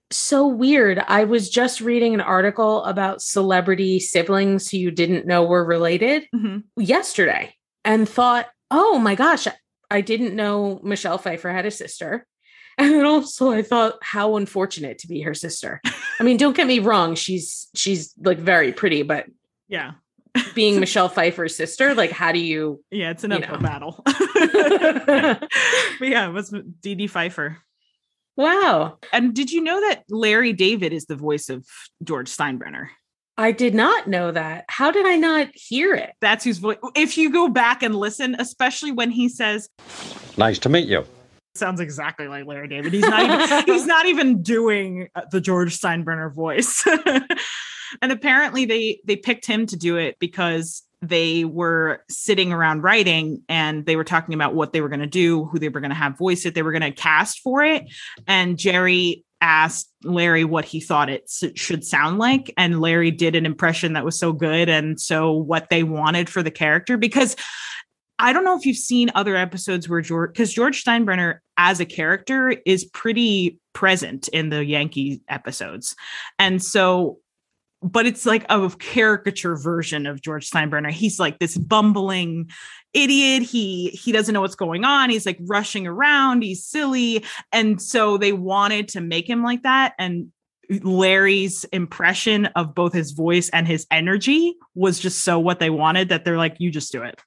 so 0.10 0.48
weird. 0.48 0.98
I 1.08 1.24
was 1.26 1.52
just 1.52 1.80
reading 1.80 2.16
an 2.16 2.20
article 2.22 2.84
about 2.84 3.22
celebrity 3.22 4.00
siblings 4.00 4.70
who 4.72 4.78
you 4.78 4.90
didn't 4.90 5.28
know 5.28 5.44
were 5.44 5.64
related 5.64 6.28
Mhm. 6.34 6.64
yesterday 6.76 7.54
and 7.86 8.10
thought, 8.10 8.48
oh 8.72 8.98
my 8.98 9.14
gosh, 9.14 9.48
I 9.92 10.02
didn't 10.02 10.36
know 10.36 10.80
Michelle 10.84 11.20
Pfeiffer 11.20 11.52
had 11.52 11.66
a 11.68 11.72
sister. 11.72 12.26
And 12.78 12.92
then 12.94 13.06
also 13.06 13.52
I 13.52 13.62
thought 13.62 14.00
how 14.02 14.38
unfortunate 14.38 14.98
to 15.00 15.08
be 15.08 15.22
her 15.22 15.36
sister. 15.36 15.82
I 16.20 16.24
mean, 16.24 16.38
don't 16.38 16.56
get 16.56 16.66
me 16.66 16.80
wrong, 16.80 17.14
she's 17.14 17.68
she's 17.76 18.14
like 18.18 18.40
very 18.40 18.72
pretty, 18.74 19.04
but 19.04 19.28
Yeah. 19.68 19.92
Being 20.56 20.80
Michelle 20.80 21.10
Pfeiffer's 21.10 21.56
sister, 21.56 21.94
like 21.94 22.12
how 22.12 22.32
do 22.32 22.40
you 22.40 22.84
Yeah, 22.92 23.12
it's 23.12 23.24
an 23.24 23.32
You 23.32 23.38
uphill 23.38 23.58
know. 23.58 23.62
battle. 23.62 24.02
but 24.06 26.08
yeah, 26.08 26.28
it 26.28 26.34
was 26.34 26.52
Dedee 26.82 27.10
Pfeiffer. 27.10 27.58
Wow. 28.38 28.98
And 29.12 29.34
did 29.34 29.52
you 29.52 29.62
know 29.62 29.80
that 29.82 30.04
Larry 30.10 30.54
David 30.54 30.94
is 30.94 31.06
the 31.06 31.16
voice 31.16 31.50
of 31.50 31.66
George 32.04 32.30
Steinbrenner? 32.30 32.88
I 33.38 33.52
did 33.52 33.74
not 33.74 34.08
know 34.08 34.32
that. 34.32 34.66
How 34.68 34.92
did 34.92 35.06
I 35.06 35.18
not 35.18 35.50
hear 35.54 35.96
it? 35.96 36.12
That's 36.22 36.46
whose 36.46 36.60
voice. 36.60 36.78
If 36.96 37.18
you 37.18 37.32
go 37.32 37.50
back 37.50 37.84
and 37.84 37.96
listen, 37.96 38.36
especially 38.40 38.92
when 38.92 39.12
he 39.12 39.30
says, 39.30 39.70
Nice 40.38 40.60
to 40.60 40.70
meet 40.70 40.88
you. 40.88 41.06
Sounds 41.56 41.80
exactly 41.80 42.28
like 42.28 42.46
Larry 42.46 42.68
David. 42.68 42.94
He's 42.94 43.02
not 43.02 43.24
even, 43.24 43.66
he's 43.74 43.86
not 43.86 44.06
even 44.06 44.42
doing 44.42 45.10
uh, 45.16 45.24
the 45.32 45.42
George 45.42 45.78
Steinbrenner 45.78 46.34
voice. 46.34 46.86
and 48.02 48.12
apparently 48.12 48.66
they 48.66 49.02
they 49.06 49.16
picked 49.16 49.46
him 49.46 49.66
to 49.68 49.76
do 49.76 49.98
it 49.98 50.18
because 50.20 50.84
they 51.02 51.46
were 51.46 52.04
sitting 52.10 52.54
around 52.54 52.84
writing 52.84 53.42
and 53.50 53.86
they 53.86 53.96
were 53.96 54.04
talking 54.04 54.36
about 54.36 54.54
what 54.54 54.72
they 54.72 54.82
were 54.82 54.90
going 54.90 55.00
to 55.00 55.08
do, 55.08 55.46
who 55.46 55.58
they 55.58 55.70
were 55.70 55.80
going 55.80 55.90
to 55.90 55.96
have 55.96 56.18
voice 56.18 56.46
it, 56.46 56.54
they 56.54 56.62
were 56.62 56.72
going 56.72 56.82
to 56.82 56.92
cast 56.92 57.40
for 57.40 57.64
it, 57.64 57.84
and 58.28 58.58
Jerry 58.58 59.26
asked 59.42 59.92
Larry 60.04 60.44
what 60.44 60.66
he 60.66 60.80
thought 60.80 61.10
it 61.10 61.30
should 61.56 61.84
sound 61.84 62.20
like 62.20 62.54
and 62.58 62.80
Larry 62.80 63.10
did 63.10 63.36
an 63.36 63.48
impression 63.48 63.94
that 63.94 64.06
was 64.06 64.20
so 64.20 64.32
good 64.32 64.70
and 64.70 65.02
so 65.02 65.32
what 65.32 65.72
they 65.72 65.82
wanted 65.82 66.30
for 66.30 66.44
the 66.44 66.52
character 66.52 66.96
because 66.96 67.36
I 68.22 68.34
don't 68.34 68.44
know 68.44 68.56
if 68.56 68.68
you've 68.68 68.78
seen 68.78 69.10
other 69.16 69.36
episodes 69.36 69.90
where 69.90 70.02
George, 70.02 70.32
because 70.32 70.54
George 70.54 70.84
Steinbrenner 70.84 71.40
as 71.58 71.80
a 71.80 71.86
character 71.86 72.56
is 72.68 72.86
pretty 72.86 73.60
present 73.74 74.28
in 74.28 74.50
the 74.50 74.64
Yankee 74.64 75.22
episodes. 75.28 75.96
And 76.38 76.62
so, 76.62 77.18
but 77.82 78.06
it's 78.06 78.28
like 78.28 78.46
a 78.48 78.70
caricature 78.78 79.56
version 79.56 80.06
of 80.06 80.22
George 80.22 80.48
Steinbrenner. 80.48 80.92
He's 80.92 81.20
like 81.20 81.40
this 81.40 81.58
bumbling 81.58 82.52
idiot. 82.94 83.42
He 83.42 83.90
he 83.90 84.12
doesn't 84.12 84.34
know 84.34 84.42
what's 84.42 84.56
going 84.56 84.86
on. 84.86 85.10
He's 85.10 85.26
like 85.26 85.40
rushing 85.42 85.88
around. 85.88 86.44
He's 86.44 86.64
silly. 86.64 87.26
And 87.52 87.82
so 87.82 88.18
they 88.18 88.34
wanted 88.34 88.88
to 88.90 89.02
make 89.02 89.28
him 89.28 89.42
like 89.42 89.64
that. 89.64 89.96
And 89.98 90.32
Larry's 90.70 91.64
impression 91.66 92.46
of 92.56 92.76
both 92.76 92.94
his 92.94 93.12
voice 93.14 93.50
and 93.50 93.68
his 93.68 93.88
energy 93.90 94.54
was 94.76 95.00
just 95.00 95.24
so 95.24 95.40
what 95.40 95.58
they 95.58 95.72
wanted 95.72 96.10
that 96.10 96.24
they're 96.24 96.38
like, 96.38 96.58
you 96.60 96.70
just 96.70 96.92
do 96.92 97.02
it. 97.02 97.20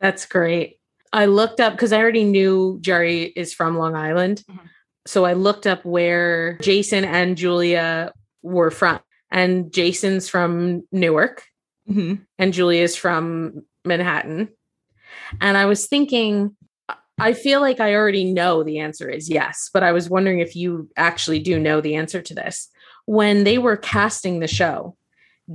That's 0.00 0.26
great. 0.26 0.76
I 1.12 1.24
looked 1.26 1.60
up 1.60 1.72
because 1.72 1.92
I 1.92 1.98
already 1.98 2.24
knew 2.24 2.78
Jerry 2.80 3.24
is 3.24 3.54
from 3.54 3.78
Long 3.78 3.94
Island. 3.96 4.44
Mhm. 4.50 4.60
So 5.06 5.24
I 5.24 5.32
looked 5.32 5.66
up 5.66 5.84
where 5.84 6.58
Jason 6.60 7.04
and 7.04 7.36
Julia 7.36 8.12
were 8.42 8.70
from. 8.70 9.00
And 9.30 9.72
Jason's 9.72 10.28
from 10.28 10.84
Newark 10.92 11.44
Mhm. 11.90 12.26
and 12.38 12.52
Julia's 12.52 12.94
from 12.96 13.62
Manhattan. 13.84 14.48
And 15.40 15.56
I 15.56 15.64
was 15.64 15.86
thinking, 15.86 16.54
I 17.18 17.32
feel 17.32 17.60
like 17.60 17.80
I 17.80 17.94
already 17.94 18.30
know 18.30 18.62
the 18.62 18.78
answer 18.78 19.08
is 19.08 19.28
yes, 19.30 19.70
but 19.72 19.82
I 19.82 19.92
was 19.92 20.10
wondering 20.10 20.40
if 20.40 20.54
you 20.54 20.88
actually 20.96 21.40
do 21.40 21.58
know 21.58 21.80
the 21.80 21.94
answer 21.94 22.20
to 22.22 22.34
this. 22.34 22.68
When 23.06 23.44
they 23.44 23.56
were 23.58 23.76
casting 23.78 24.40
the 24.40 24.46
show, 24.46 24.96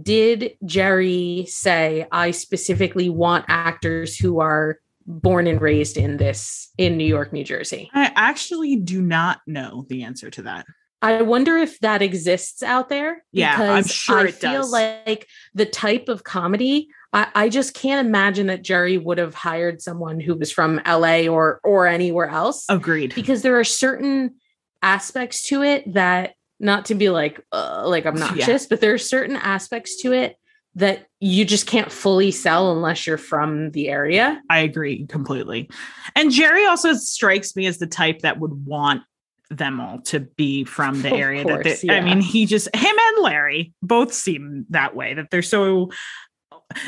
did 0.01 0.57
Jerry 0.65 1.45
say, 1.47 2.07
I 2.11 2.31
specifically 2.31 3.09
want 3.09 3.45
actors 3.47 4.17
who 4.17 4.39
are 4.39 4.79
born 5.05 5.47
and 5.47 5.61
raised 5.61 5.97
in 5.97 6.17
this, 6.17 6.69
in 6.77 6.97
New 6.97 7.05
York, 7.05 7.33
New 7.33 7.43
Jersey? 7.43 7.89
I 7.93 8.11
actually 8.15 8.77
do 8.77 9.01
not 9.01 9.41
know 9.45 9.85
the 9.89 10.03
answer 10.03 10.29
to 10.31 10.43
that. 10.43 10.65
I 11.03 11.21
wonder 11.21 11.57
if 11.57 11.79
that 11.81 12.01
exists 12.01 12.63
out 12.63 12.87
there. 12.87 13.25
Yeah, 13.33 13.57
I'm 13.59 13.83
sure 13.83 14.19
I 14.19 14.27
it 14.27 14.35
feel 14.35 14.61
does. 14.61 14.71
like 14.71 15.27
the 15.53 15.65
type 15.65 16.07
of 16.07 16.23
comedy, 16.23 16.87
I, 17.11 17.27
I 17.35 17.49
just 17.49 17.73
can't 17.73 18.07
imagine 18.07 18.47
that 18.47 18.63
Jerry 18.63 18.97
would 18.97 19.17
have 19.17 19.35
hired 19.35 19.81
someone 19.81 20.21
who 20.21 20.33
was 20.35 20.49
from 20.49 20.79
LA 20.87 21.27
or 21.27 21.59
or 21.61 21.87
anywhere 21.87 22.29
else 22.29 22.65
Agreed. 22.69 23.13
because 23.15 23.41
there 23.41 23.59
are 23.59 23.65
certain 23.65 24.35
aspects 24.81 25.45
to 25.49 25.61
it 25.61 25.93
that 25.93 26.35
not 26.63 26.85
to 26.85 26.95
be 26.95 27.09
like 27.09 27.39
uh, 27.51 27.83
like 27.85 28.05
obnoxious, 28.07 28.65
but 28.65 28.81
there 28.81 28.93
are 28.93 28.99
certain 28.99 29.35
aspects 29.35 30.01
to 30.01 30.13
it 30.13 30.37
that 30.75 31.05
you 31.19 31.45
just 31.45 31.67
can't 31.67 31.91
fully 31.91 32.31
sell 32.31 32.71
unless 32.71 33.05
you're 33.05 33.17
from 33.17 33.69
the 33.71 33.89
area. 33.89 34.41
I 34.49 34.59
agree 34.59 35.05
completely. 35.05 35.69
And 36.15 36.31
Jerry 36.31 36.65
also 36.65 36.93
strikes 36.93 37.55
me 37.55 37.67
as 37.67 37.77
the 37.77 37.85
type 37.85 38.19
that 38.19 38.39
would 38.39 38.65
want 38.65 39.03
them 39.51 39.79
all 39.79 39.99
to 39.99 40.21
be 40.21 40.63
from 40.63 41.03
the 41.03 41.13
area 41.13 41.43
that 41.43 41.63
course, 41.63 41.81
they, 41.81 41.95
I 41.95 42.01
mean 42.01 42.21
he 42.21 42.47
just 42.47 42.75
him 42.75 42.95
and 42.97 43.23
Larry 43.23 43.71
both 43.83 44.11
seem 44.11 44.65
that 44.69 44.95
way 44.95 45.13
that 45.13 45.29
they're 45.29 45.43
so 45.43 45.91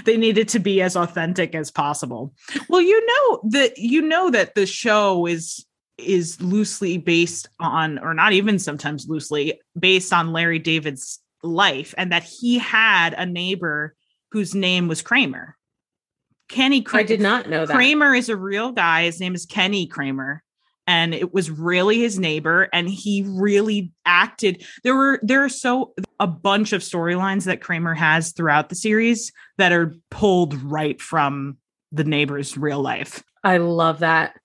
they 0.05 0.17
needed 0.17 0.47
to 0.49 0.59
be 0.59 0.81
as 0.81 0.95
authentic 0.95 1.53
as 1.53 1.69
possible. 1.69 2.33
Well, 2.69 2.81
you 2.81 3.05
know 3.05 3.41
that 3.51 3.77
you 3.77 4.01
know 4.01 4.31
that 4.31 4.55
the 4.55 4.65
show 4.65 5.27
is 5.27 5.65
is 5.97 6.41
loosely 6.41 6.97
based 6.97 7.47
on 7.59 7.99
or 7.99 8.13
not 8.13 8.33
even 8.33 8.59
sometimes 8.59 9.07
loosely 9.07 9.59
based 9.77 10.11
on 10.11 10.33
Larry 10.33 10.59
David's 10.59 11.19
life 11.43 11.93
and 11.97 12.11
that 12.11 12.23
he 12.23 12.57
had 12.57 13.13
a 13.13 13.25
neighbor 13.25 13.95
whose 14.31 14.53
name 14.53 14.87
was 14.87 15.01
Kramer. 15.01 15.55
Kenny 16.49 16.79
I 16.79 16.81
Kramer. 16.81 17.07
did 17.07 17.21
not 17.21 17.49
know 17.49 17.65
that. 17.65 17.73
Kramer 17.73 18.13
is 18.13 18.29
a 18.29 18.35
real 18.35 18.71
guy. 18.71 19.03
His 19.05 19.19
name 19.19 19.35
is 19.35 19.45
Kenny 19.45 19.87
Kramer. 19.87 20.43
And 20.87 21.15
it 21.15 21.33
was 21.33 21.49
really 21.49 21.99
his 21.99 22.19
neighbor. 22.19 22.69
And 22.71 22.87
he 22.87 23.25
really 23.27 23.91
acted. 24.05 24.63
There 24.83 24.95
were 24.95 25.19
there 25.23 25.43
are 25.43 25.49
so 25.49 25.93
a 26.19 26.27
bunch 26.27 26.73
of 26.73 26.81
storylines 26.81 27.45
that 27.45 27.61
Kramer 27.61 27.95
has 27.95 28.33
throughout 28.33 28.69
the 28.69 28.75
series 28.75 29.31
that 29.57 29.71
are 29.71 29.95
pulled 30.11 30.53
right 30.61 31.01
from 31.01 31.57
the 31.91 32.03
neighbor's 32.03 32.55
real 32.57 32.81
life. 32.81 33.23
I 33.43 33.57
love 33.57 33.99
that. 33.99 34.35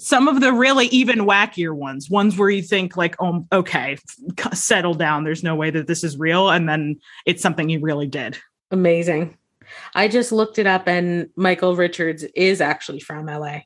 Some 0.00 0.28
of 0.28 0.40
the 0.40 0.52
really 0.52 0.86
even 0.86 1.20
wackier 1.20 1.74
ones, 1.74 2.08
ones 2.08 2.38
where 2.38 2.50
you 2.50 2.62
think 2.62 2.96
like, 2.96 3.16
oh, 3.20 3.46
okay, 3.52 3.98
settle 4.52 4.94
down. 4.94 5.24
There's 5.24 5.42
no 5.42 5.56
way 5.56 5.70
that 5.70 5.86
this 5.86 6.04
is 6.04 6.18
real, 6.18 6.50
and 6.50 6.68
then 6.68 7.00
it's 7.26 7.42
something 7.42 7.68
you 7.68 7.80
really 7.80 8.06
did. 8.06 8.38
Amazing. 8.70 9.36
I 9.94 10.08
just 10.08 10.32
looked 10.32 10.58
it 10.58 10.66
up 10.66 10.88
and 10.88 11.28
Michael 11.36 11.76
Richards 11.76 12.24
is 12.34 12.60
actually 12.60 13.00
from 13.00 13.26
LA. 13.26 13.60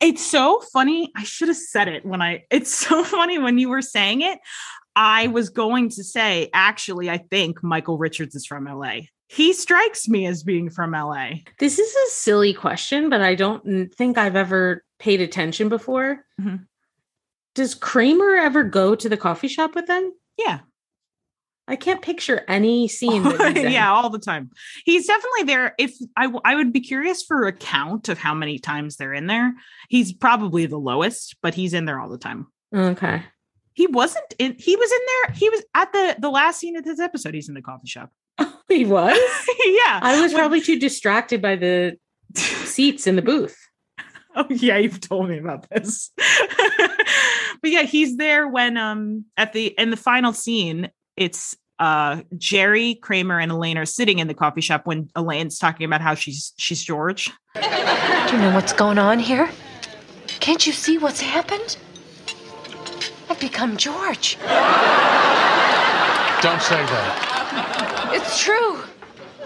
It's 0.00 0.24
so 0.24 0.60
funny. 0.72 1.10
I 1.16 1.24
should 1.24 1.48
have 1.48 1.56
said 1.56 1.88
it 1.88 2.04
when 2.04 2.22
I, 2.22 2.44
it's 2.50 2.72
so 2.72 3.02
funny 3.04 3.38
when 3.38 3.58
you 3.58 3.68
were 3.68 3.82
saying 3.82 4.22
it. 4.22 4.38
I 4.94 5.28
was 5.28 5.48
going 5.48 5.90
to 5.90 6.04
say, 6.04 6.50
actually, 6.52 7.08
I 7.08 7.18
think 7.18 7.62
Michael 7.62 7.98
Richards 7.98 8.34
is 8.34 8.46
from 8.46 8.64
LA. 8.64 9.02
He 9.28 9.52
strikes 9.52 10.08
me 10.08 10.26
as 10.26 10.42
being 10.42 10.70
from 10.70 10.92
LA. 10.92 11.30
This 11.58 11.78
is 11.78 11.94
a 11.94 12.10
silly 12.10 12.54
question, 12.54 13.10
but 13.10 13.20
I 13.20 13.34
don't 13.34 13.94
think 13.94 14.16
I've 14.18 14.36
ever 14.36 14.82
paid 14.98 15.20
attention 15.20 15.68
before. 15.68 16.24
Mhm. 16.40 16.66
Does 17.54 17.74
Kramer 17.74 18.34
ever 18.36 18.64
go 18.64 18.94
to 18.94 19.08
the 19.08 19.16
coffee 19.16 19.48
shop 19.48 19.74
with 19.74 19.86
them? 19.86 20.12
Yeah. 20.38 20.60
I 21.66 21.76
can't 21.76 22.00
picture 22.00 22.42
any 22.48 22.88
scene. 22.88 23.22
That 23.24 23.56
he's 23.56 23.64
in. 23.66 23.72
yeah, 23.72 23.92
all 23.92 24.08
the 24.08 24.18
time. 24.18 24.50
He's 24.86 25.06
definitely 25.06 25.42
there. 25.42 25.74
If 25.78 25.92
I, 26.16 26.32
I 26.44 26.54
would 26.54 26.72
be 26.72 26.80
curious 26.80 27.22
for 27.22 27.46
a 27.46 27.52
count 27.52 28.08
of 28.08 28.16
how 28.18 28.32
many 28.32 28.58
times 28.58 28.96
they're 28.96 29.12
in 29.12 29.26
there. 29.26 29.52
He's 29.90 30.10
probably 30.12 30.64
the 30.64 30.78
lowest, 30.78 31.36
but 31.42 31.52
he's 31.54 31.74
in 31.74 31.84
there 31.84 32.00
all 32.00 32.08
the 32.08 32.16
time. 32.16 32.46
Okay. 32.74 33.22
He 33.74 33.86
wasn't 33.86 34.24
in, 34.38 34.56
he 34.58 34.74
was 34.76 34.90
in 34.90 34.98
there. 35.06 35.34
He 35.34 35.48
was 35.50 35.62
at 35.74 35.92
the, 35.92 36.16
the 36.18 36.30
last 36.30 36.58
scene 36.60 36.76
of 36.76 36.84
this 36.84 36.98
episode. 37.00 37.34
He's 37.34 37.48
in 37.50 37.54
the 37.54 37.60
coffee 37.62 37.86
shop. 37.88 38.10
He 38.78 38.84
was. 38.84 39.16
yeah. 39.64 39.98
I 40.02 40.20
was 40.20 40.32
When- 40.32 40.40
probably 40.40 40.60
too 40.60 40.78
distracted 40.78 41.40
by 41.40 41.56
the 41.56 41.96
seats 42.36 43.06
in 43.06 43.16
the 43.16 43.22
booth. 43.22 43.56
Oh 44.36 44.46
yeah, 44.50 44.76
you've 44.76 45.00
told 45.00 45.28
me 45.30 45.38
about 45.38 45.68
this. 45.70 46.12
but 47.60 47.70
yeah, 47.70 47.82
he's 47.82 48.16
there 48.18 48.46
when 48.46 48.76
um 48.76 49.24
at 49.36 49.52
the 49.52 49.66
in 49.78 49.90
the 49.90 49.96
final 49.96 50.32
scene, 50.32 50.90
it's 51.16 51.56
uh 51.80 52.20
Jerry, 52.36 52.94
Kramer, 52.96 53.40
and 53.40 53.50
Elaine 53.50 53.78
are 53.78 53.86
sitting 53.86 54.20
in 54.20 54.28
the 54.28 54.34
coffee 54.34 54.60
shop 54.60 54.82
when 54.86 55.08
Elaine's 55.16 55.58
talking 55.58 55.86
about 55.86 56.02
how 56.02 56.14
she's 56.14 56.52
she's 56.56 56.84
George. 56.84 57.32
Do 57.54 57.60
you 57.62 58.38
know 58.38 58.52
what's 58.54 58.72
going 58.72 58.98
on 58.98 59.18
here? 59.18 59.50
Can't 60.38 60.64
you 60.68 60.72
see 60.72 60.98
what's 60.98 61.20
happened? 61.20 61.76
I've 63.28 63.40
become 63.40 63.76
George. 63.76 64.36
Don't 66.42 66.62
say 66.62 66.76
that. 66.86 67.37
It's 67.50 68.42
true. 68.42 68.80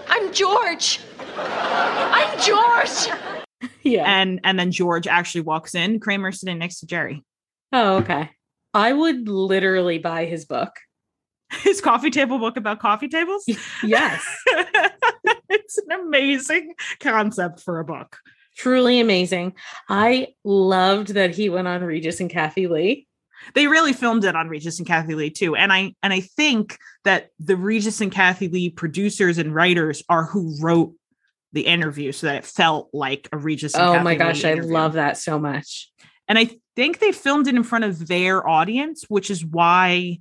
I'm 0.07 0.33
George. 0.33 0.99
I'm 1.37 2.39
George. 2.39 3.69
Yeah. 3.81 4.03
And 4.05 4.39
and 4.43 4.57
then 4.57 4.71
George 4.71 5.07
actually 5.07 5.41
walks 5.41 5.75
in, 5.75 5.99
Kramer 5.99 6.31
sitting 6.31 6.59
next 6.59 6.79
to 6.79 6.85
Jerry. 6.85 7.23
Oh, 7.71 7.97
okay. 7.97 8.29
I 8.73 8.93
would 8.93 9.27
literally 9.27 9.99
buy 9.99 10.25
his 10.25 10.45
book. 10.45 10.71
His 11.61 11.81
coffee 11.81 12.09
table 12.09 12.39
book 12.39 12.57
about 12.57 12.79
coffee 12.79 13.07
tables. 13.07 13.45
Yes. 13.83 14.25
it's 15.49 15.77
an 15.77 15.91
amazing 15.91 16.73
concept 16.99 17.59
for 17.59 17.79
a 17.79 17.85
book. 17.85 18.17
Truly 18.57 18.99
amazing. 18.99 19.53
I 19.89 20.29
loved 20.43 21.09
that 21.09 21.35
he 21.35 21.49
went 21.49 21.67
on 21.67 21.83
Regis 21.83 22.19
and 22.19 22.29
Kathie 22.29 22.67
Lee. 22.67 23.07
They 23.53 23.67
really 23.67 23.93
filmed 23.93 24.25
it 24.25 24.35
on 24.35 24.49
Regis 24.49 24.79
and 24.79 24.87
Kathie 24.87 25.15
Lee 25.15 25.29
too. 25.29 25.55
And 25.55 25.71
I 25.71 25.93
and 26.03 26.13
I 26.13 26.21
think 26.21 26.77
that 27.03 27.29
the 27.39 27.55
Regis 27.55 28.01
and 28.01 28.11
Kathie 28.11 28.47
Lee 28.47 28.69
producers 28.69 29.37
and 29.37 29.53
writers 29.53 30.03
are 30.09 30.25
who 30.25 30.55
wrote 30.61 30.93
the 31.51 31.67
interview 31.67 32.11
so 32.11 32.27
that 32.27 32.35
it 32.35 32.45
felt 32.45 32.89
like 32.93 33.29
a 33.31 33.37
Regis 33.37 33.75
and 33.75 33.83
Oh 33.83 33.93
Kathie 33.93 34.03
my 34.03 34.15
gosh, 34.15 34.43
I 34.43 34.53
love 34.55 34.93
that 34.93 35.17
so 35.17 35.37
much. 35.37 35.91
And 36.27 36.39
I 36.39 36.49
think 36.75 36.99
they 36.99 37.11
filmed 37.11 37.47
it 37.47 37.55
in 37.55 37.63
front 37.63 37.85
of 37.85 38.07
their 38.07 38.47
audience, 38.47 39.05
which 39.07 39.29
is 39.29 39.45
why 39.45 40.19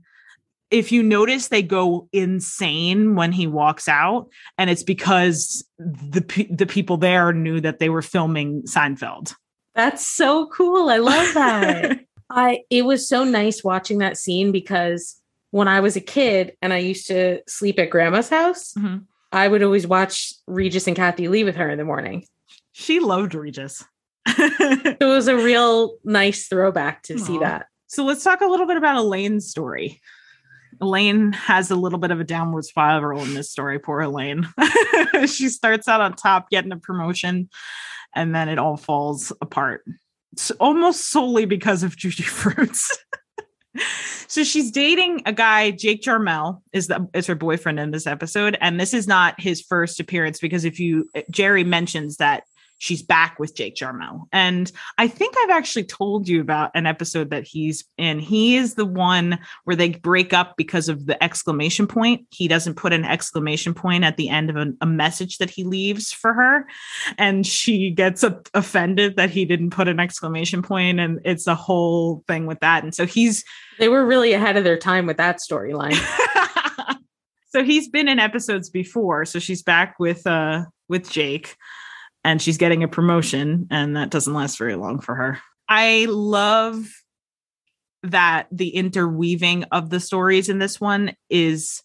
if 0.72 0.90
you 0.90 1.02
notice 1.02 1.48
they 1.48 1.62
go 1.62 2.08
insane 2.12 3.14
when 3.14 3.30
he 3.30 3.46
walks 3.46 3.88
out 3.88 4.28
and 4.56 4.70
it's 4.70 4.82
because 4.82 5.64
the 5.78 6.22
pe- 6.22 6.50
the 6.50 6.66
people 6.66 6.96
there 6.96 7.32
knew 7.32 7.60
that 7.60 7.78
they 7.78 7.90
were 7.90 8.02
filming 8.02 8.62
Seinfeld. 8.62 9.34
That's 9.74 10.04
so 10.04 10.46
cool. 10.46 10.88
I 10.88 10.96
love 10.96 11.34
that. 11.34 12.00
I 12.34 12.62
it 12.70 12.84
was 12.84 13.08
so 13.08 13.24
nice 13.24 13.62
watching 13.62 13.98
that 13.98 14.16
scene 14.16 14.52
because 14.52 15.16
when 15.50 15.68
I 15.68 15.80
was 15.80 15.96
a 15.96 16.00
kid 16.00 16.52
and 16.62 16.72
I 16.72 16.78
used 16.78 17.06
to 17.08 17.40
sleep 17.46 17.78
at 17.78 17.90
grandma's 17.90 18.30
house, 18.30 18.72
Mhm. 18.74 19.04
I 19.30 19.48
would 19.48 19.62
always 19.62 19.86
watch 19.86 20.32
Regis 20.46 20.86
and 20.86 20.96
Kathie 20.96 21.28
Lee 21.28 21.44
with 21.44 21.56
her 21.56 21.68
in 21.70 21.78
the 21.78 21.84
morning. 21.84 22.24
She 22.72 23.00
loved 23.00 23.34
Regis. 23.34 23.84
It 24.26 25.04
was 25.04 25.28
a 25.28 25.36
real 25.36 25.96
nice 26.04 26.48
throwback 26.48 27.02
to 27.04 27.18
see 27.18 27.38
that. 27.38 27.66
So 27.86 28.04
let's 28.04 28.22
talk 28.24 28.40
a 28.40 28.46
little 28.46 28.66
bit 28.66 28.76
about 28.76 28.96
Elaine's 28.96 29.50
story. 29.50 30.00
Elaine 30.80 31.32
has 31.32 31.70
a 31.70 31.76
little 31.76 31.98
bit 31.98 32.10
of 32.10 32.20
a 32.20 32.24
downward 32.24 32.64
spiral 32.64 33.22
in 33.22 33.34
this 33.34 33.50
story. 33.50 33.78
Poor 33.78 34.00
Elaine. 34.00 34.48
she 35.26 35.48
starts 35.48 35.88
out 35.88 36.00
on 36.00 36.14
top, 36.14 36.50
getting 36.50 36.72
a 36.72 36.76
promotion, 36.78 37.48
and 38.14 38.34
then 38.34 38.48
it 38.48 38.58
all 38.58 38.76
falls 38.76 39.32
apart. 39.40 39.84
Almost 40.58 41.10
solely 41.10 41.44
because 41.44 41.82
of 41.82 41.96
Judy 41.96 42.22
Fruits. 42.22 42.98
so 44.28 44.44
she's 44.44 44.70
dating 44.70 45.22
a 45.26 45.32
guy, 45.32 45.70
Jake 45.70 46.02
Jarmel 46.02 46.60
is 46.72 46.88
the 46.88 47.08
is 47.14 47.26
her 47.26 47.34
boyfriend 47.34 47.80
in 47.80 47.90
this 47.90 48.06
episode, 48.06 48.56
and 48.60 48.80
this 48.80 48.94
is 48.94 49.06
not 49.06 49.40
his 49.40 49.60
first 49.60 50.00
appearance 50.00 50.38
because 50.38 50.64
if 50.64 50.78
you 50.78 51.08
Jerry 51.30 51.64
mentions 51.64 52.16
that 52.16 52.44
she's 52.82 53.00
back 53.00 53.38
with 53.38 53.54
Jake 53.54 53.76
Jarmel, 53.76 54.26
and 54.32 54.72
I 54.98 55.06
think 55.06 55.36
I've 55.38 55.50
actually 55.50 55.84
told 55.84 56.26
you 56.26 56.40
about 56.40 56.72
an 56.74 56.84
episode 56.84 57.30
that 57.30 57.46
he's 57.46 57.84
in. 57.96 58.18
He 58.18 58.56
is 58.56 58.74
the 58.74 58.84
one 58.84 59.38
where 59.62 59.76
they 59.76 59.90
break 59.90 60.32
up 60.32 60.54
because 60.56 60.88
of 60.88 61.06
the 61.06 61.22
exclamation 61.22 61.86
point. 61.86 62.26
He 62.30 62.48
doesn't 62.48 62.74
put 62.74 62.92
an 62.92 63.04
exclamation 63.04 63.72
point 63.72 64.02
at 64.02 64.16
the 64.16 64.28
end 64.28 64.50
of 64.50 64.56
a, 64.56 64.72
a 64.80 64.86
message 64.86 65.38
that 65.38 65.48
he 65.50 65.62
leaves 65.62 66.12
for 66.12 66.32
her. 66.32 66.66
And 67.18 67.46
she 67.46 67.90
gets 67.90 68.24
a- 68.24 68.40
offended 68.54 69.16
that 69.16 69.30
he 69.30 69.44
didn't 69.44 69.70
put 69.70 69.86
an 69.88 70.00
exclamation 70.00 70.62
point, 70.62 70.98
And 70.98 71.20
it's 71.24 71.46
a 71.46 71.54
whole 71.54 72.24
thing 72.26 72.46
with 72.46 72.60
that. 72.60 72.82
And 72.82 72.94
so 72.94 73.06
he's 73.06 73.44
They 73.78 73.88
were 73.88 74.04
really 74.04 74.32
ahead 74.32 74.56
of 74.56 74.64
their 74.64 74.78
time 74.78 75.06
with 75.06 75.18
that 75.18 75.38
storyline. 75.38 75.96
so 77.50 77.62
he's 77.62 77.88
been 77.88 78.08
in 78.08 78.18
episodes 78.18 78.70
before. 78.70 79.24
So 79.24 79.38
she's 79.38 79.62
back 79.62 79.98
with 79.98 80.26
uh 80.26 80.64
with 80.88 81.08
Jake 81.10 81.56
and 82.24 82.40
she's 82.40 82.58
getting 82.58 82.82
a 82.82 82.88
promotion 82.88 83.66
and 83.70 83.96
that 83.96 84.10
doesn't 84.10 84.34
last 84.34 84.58
very 84.58 84.76
long 84.76 85.00
for 85.00 85.14
her. 85.14 85.38
I 85.68 86.06
love 86.08 86.86
that 88.02 88.48
the 88.50 88.70
interweaving 88.70 89.64
of 89.64 89.90
the 89.90 90.00
stories 90.00 90.48
in 90.48 90.58
this 90.58 90.80
one 90.80 91.14
is 91.30 91.82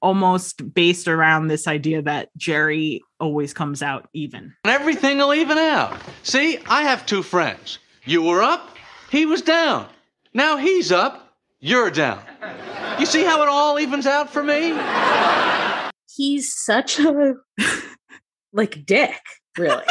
almost 0.00 0.74
based 0.74 1.08
around 1.08 1.48
this 1.48 1.66
idea 1.66 2.02
that 2.02 2.28
Jerry 2.36 3.02
always 3.18 3.52
comes 3.52 3.82
out 3.82 4.08
even. 4.12 4.54
Everything 4.64 5.18
will 5.18 5.34
even 5.34 5.58
out. 5.58 6.00
See, 6.22 6.58
I 6.66 6.82
have 6.82 7.06
two 7.06 7.22
friends. 7.22 7.78
You 8.04 8.22
were 8.22 8.42
up, 8.42 8.76
he 9.10 9.26
was 9.26 9.42
down. 9.42 9.86
Now 10.32 10.58
he's 10.58 10.92
up, 10.92 11.36
you're 11.60 11.90
down. 11.90 12.22
You 12.98 13.06
see 13.06 13.24
how 13.24 13.42
it 13.42 13.48
all 13.48 13.78
evens 13.78 14.06
out 14.06 14.30
for 14.32 14.42
me? 14.42 14.78
He's 16.14 16.54
such 16.54 16.98
a 16.98 17.34
like 18.52 18.86
dick, 18.86 19.20
really. 19.58 19.84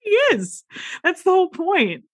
he 0.00 0.10
is. 0.10 0.64
That's 1.02 1.22
the 1.22 1.30
whole 1.30 1.50
point. 1.50 2.04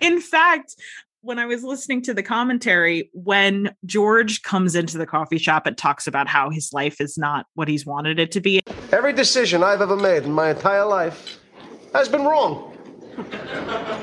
In 0.00 0.20
fact, 0.20 0.74
when 1.20 1.38
I 1.38 1.46
was 1.46 1.64
listening 1.64 2.02
to 2.02 2.14
the 2.14 2.22
commentary, 2.22 3.10
when 3.12 3.74
George 3.84 4.42
comes 4.42 4.74
into 4.74 4.96
the 4.96 5.06
coffee 5.06 5.38
shop 5.38 5.66
and 5.66 5.76
talks 5.76 6.06
about 6.06 6.28
how 6.28 6.50
his 6.50 6.72
life 6.72 7.00
is 7.00 7.18
not 7.18 7.46
what 7.54 7.68
he's 7.68 7.84
wanted 7.84 8.20
it 8.20 8.30
to 8.32 8.40
be, 8.40 8.60
Every 8.92 9.12
decision 9.12 9.64
I've 9.64 9.80
ever 9.80 9.96
made 9.96 10.22
in 10.22 10.32
my 10.32 10.50
entire 10.50 10.84
life 10.84 11.38
has 11.92 12.08
been 12.08 12.22
wrong. 12.22 12.72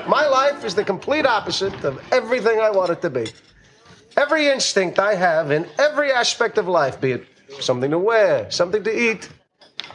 My 0.08 0.28
life 0.28 0.66
is 0.66 0.76
the 0.76 0.84
complete 0.84 1.26
opposite 1.26 1.84
of 1.86 2.04
everything 2.12 2.60
I 2.60 2.70
want 2.70 2.92
it 2.92 3.02
to 3.04 3.10
be. 3.10 3.28
Every 4.18 4.50
instinct 4.50 5.00
I 5.00 5.16
have 5.16 5.52
in 5.52 5.68
every 5.80 6.12
aspect 6.12 6.58
of 6.58 6.68
life, 6.68 7.00
be 7.00 7.14
it 7.14 7.28
something 7.62 7.92
to 7.92 8.00
wear, 8.00 8.50
something 8.52 8.84
to 8.84 9.12
eat, 9.12 9.30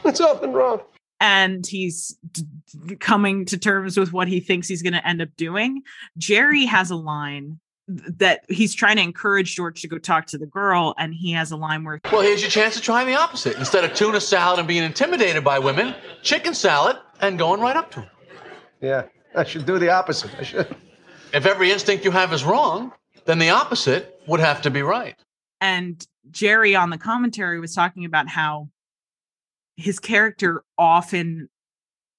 it's 0.05 0.21
often 0.21 0.53
wrong. 0.53 0.81
and 1.19 1.65
he's 1.67 2.17
d- 2.31 2.43
d- 2.87 2.95
coming 2.95 3.45
to 3.45 3.57
terms 3.57 3.97
with 3.97 4.13
what 4.13 4.27
he 4.27 4.39
thinks 4.39 4.67
he's 4.67 4.81
going 4.81 4.93
to 4.93 5.05
end 5.07 5.21
up 5.21 5.29
doing. 5.37 5.81
Jerry 6.17 6.65
has 6.65 6.91
a 6.91 6.95
line 6.95 7.59
th- 7.89 8.01
that 8.17 8.45
he's 8.49 8.73
trying 8.73 8.95
to 8.97 9.01
encourage 9.01 9.55
George 9.55 9.81
to 9.81 9.87
go 9.87 9.97
talk 9.97 10.27
to 10.27 10.37
the 10.37 10.45
girl, 10.45 10.93
and 10.97 11.13
he 11.13 11.31
has 11.33 11.51
a 11.51 11.57
line 11.57 11.83
where 11.83 11.99
Well, 12.11 12.21
here's 12.21 12.41
your 12.41 12.49
chance 12.51 12.75
to 12.75 12.81
try 12.81 13.03
the 13.03 13.15
opposite. 13.15 13.57
Instead 13.57 13.83
of 13.83 13.93
tuna 13.93 14.21
salad 14.21 14.59
and 14.59 14.67
being 14.67 14.83
intimidated 14.83 15.43
by 15.43 15.59
women, 15.59 15.93
chicken 16.21 16.53
salad 16.53 16.97
and 17.21 17.37
going 17.37 17.59
right 17.59 17.75
up 17.75 17.91
to 17.91 17.99
them. 18.01 18.09
Yeah, 18.81 19.03
I 19.35 19.43
should 19.43 19.65
do 19.65 19.77
the 19.77 19.89
opposite. 19.89 20.31
I 20.39 20.43
should. 20.43 20.73
If 21.33 21.45
every 21.45 21.69
instinct 21.71 22.05
you 22.05 22.11
have 22.11 22.31
is 22.33 22.43
wrong, 22.45 22.91
then 23.25 23.37
the 23.39 23.49
opposite 23.49 24.21
would 24.25 24.39
have 24.39 24.61
to 24.63 24.71
be 24.71 24.81
right. 24.81 25.15
And 25.61 26.05
Jerry 26.31 26.75
on 26.75 26.89
the 26.89 26.97
commentary 26.97 27.59
was 27.59 27.73
talking 27.73 28.05
about 28.05 28.27
how 28.27 28.69
his 29.75 29.99
character 29.99 30.63
often 30.77 31.49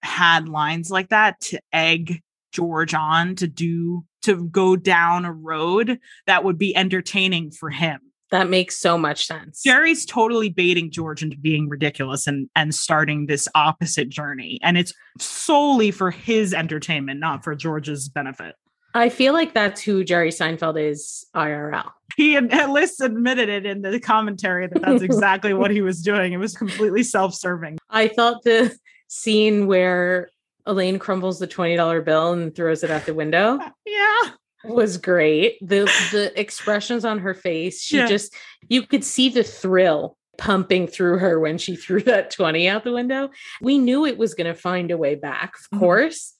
had 0.02 0.48
lines 0.48 0.90
like 0.90 1.10
that 1.10 1.40
to 1.40 1.60
egg 1.72 2.22
George 2.52 2.94
on 2.94 3.34
to 3.36 3.46
do 3.46 4.04
to 4.22 4.46
go 4.48 4.76
down 4.76 5.24
a 5.24 5.32
road 5.32 5.98
that 6.26 6.44
would 6.44 6.58
be 6.58 6.76
entertaining 6.76 7.50
for 7.50 7.70
him. 7.70 8.00
That 8.30 8.48
makes 8.48 8.78
so 8.78 8.96
much 8.96 9.26
sense. 9.26 9.62
Jerry's 9.62 10.06
totally 10.06 10.50
baiting 10.50 10.90
George 10.90 11.22
into 11.22 11.36
being 11.36 11.68
ridiculous 11.68 12.26
and 12.26 12.48
and 12.54 12.74
starting 12.74 13.26
this 13.26 13.48
opposite 13.54 14.08
journey 14.08 14.58
and 14.62 14.78
it's 14.78 14.94
solely 15.18 15.90
for 15.90 16.10
his 16.10 16.54
entertainment 16.54 17.18
not 17.18 17.42
for 17.42 17.54
George's 17.54 18.08
benefit. 18.08 18.54
I 18.94 19.08
feel 19.08 19.32
like 19.32 19.54
that's 19.54 19.80
who 19.80 20.04
Jerry 20.04 20.30
Seinfeld 20.30 20.80
is 20.80 21.24
IRL. 21.34 21.90
He 22.16 22.36
at 22.36 22.70
least 22.70 23.00
admitted 23.02 23.48
it 23.48 23.66
in 23.66 23.82
the 23.82 24.00
commentary 24.00 24.66
that 24.66 24.82
that's 24.82 25.02
exactly 25.02 25.54
what 25.54 25.70
he 25.70 25.80
was 25.82 26.02
doing. 26.02 26.32
It 26.32 26.38
was 26.38 26.56
completely 26.56 27.02
self-serving. 27.02 27.78
I 27.90 28.08
thought 28.08 28.42
the 28.44 28.76
scene 29.08 29.66
where 29.66 30.28
Elaine 30.66 30.98
crumbles 30.98 31.38
the 31.38 31.48
$20 31.48 32.04
bill 32.04 32.32
and 32.32 32.54
throws 32.54 32.82
it 32.84 32.90
out 32.90 33.06
the 33.06 33.14
window 33.14 33.58
Yeah. 33.86 34.16
was 34.64 34.96
great. 34.98 35.56
The 35.60 35.90
the 36.12 36.32
expressions 36.38 37.04
on 37.04 37.18
her 37.20 37.34
face, 37.34 37.80
she 37.82 37.96
Yeah. 37.96 38.06
just 38.06 38.34
you 38.68 38.82
could 38.86 39.04
see 39.04 39.28
the 39.30 39.42
thrill 39.42 40.16
pumping 40.38 40.86
through 40.86 41.18
her 41.18 41.38
when 41.40 41.58
she 41.58 41.76
threw 41.76 42.00
that 42.02 42.30
20 42.30 42.66
out 42.68 42.84
the 42.84 42.92
window. 42.92 43.30
We 43.60 43.78
knew 43.78 44.06
it 44.06 44.16
was 44.16 44.32
going 44.34 44.46
to 44.52 44.58
find 44.58 44.90
a 44.90 44.96
way 44.96 45.14
back, 45.14 45.54
of 45.72 45.78
Mhm. 45.78 45.80
course. 45.80 46.34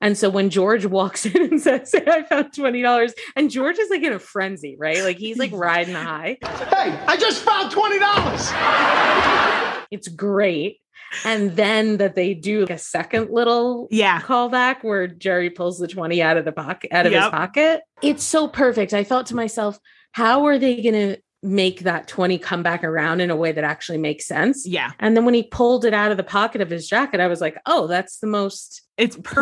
And 0.00 0.16
so 0.18 0.28
when 0.28 0.50
George 0.50 0.84
walks 0.84 1.24
in 1.26 1.40
and 1.42 1.60
says, 1.60 1.90
hey, 1.92 2.04
I 2.06 2.22
found 2.22 2.52
$20, 2.52 3.12
and 3.34 3.50
George 3.50 3.78
is 3.78 3.88
like 3.90 4.02
in 4.02 4.12
a 4.12 4.18
frenzy, 4.18 4.76
right? 4.78 5.02
Like 5.02 5.16
he's 5.16 5.38
like 5.38 5.52
riding 5.52 5.94
high. 5.94 6.36
Hey, 6.42 6.98
I 7.06 7.16
just 7.16 7.42
found 7.42 7.72
$20. 7.72 9.86
It's 9.90 10.08
great. 10.08 10.80
And 11.24 11.54
then 11.56 11.98
that 11.98 12.14
they 12.16 12.34
do 12.34 12.62
like 12.62 12.70
a 12.70 12.78
second 12.78 13.30
little 13.30 13.86
Yeah. 13.90 14.20
callback 14.20 14.82
where 14.82 15.06
Jerry 15.06 15.50
pulls 15.50 15.78
the 15.78 15.86
20 15.88 16.20
out 16.20 16.36
of 16.36 16.44
the 16.44 16.52
pocket 16.52 16.90
out 16.92 17.06
of 17.06 17.12
his 17.12 17.24
pocket. 17.28 17.82
It's 18.02 18.24
so 18.24 18.48
perfect. 18.48 18.92
I 18.92 19.04
thought 19.04 19.26
to 19.26 19.36
myself, 19.36 19.78
how 20.12 20.46
are 20.46 20.58
they 20.58 20.82
gonna 20.82 21.16
make 21.46 21.80
that 21.80 22.08
20 22.08 22.38
come 22.38 22.62
back 22.62 22.84
around 22.84 23.20
in 23.20 23.30
a 23.30 23.36
way 23.36 23.52
that 23.52 23.64
actually 23.64 23.98
makes 23.98 24.26
sense? 24.26 24.66
Yeah. 24.66 24.92
And 24.98 25.16
then 25.16 25.24
when 25.24 25.34
he 25.34 25.44
pulled 25.44 25.84
it 25.84 25.94
out 25.94 26.10
of 26.10 26.16
the 26.16 26.24
pocket 26.24 26.60
of 26.60 26.70
his 26.70 26.88
jacket, 26.88 27.20
I 27.20 27.26
was 27.26 27.40
like, 27.40 27.56
oh, 27.66 27.86
that's 27.86 28.18
the 28.18 28.26
most 28.26 28.82
It's 28.98 29.16
perfect. 29.16 29.32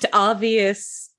perfect, 0.00 0.06
obvious 0.12 1.10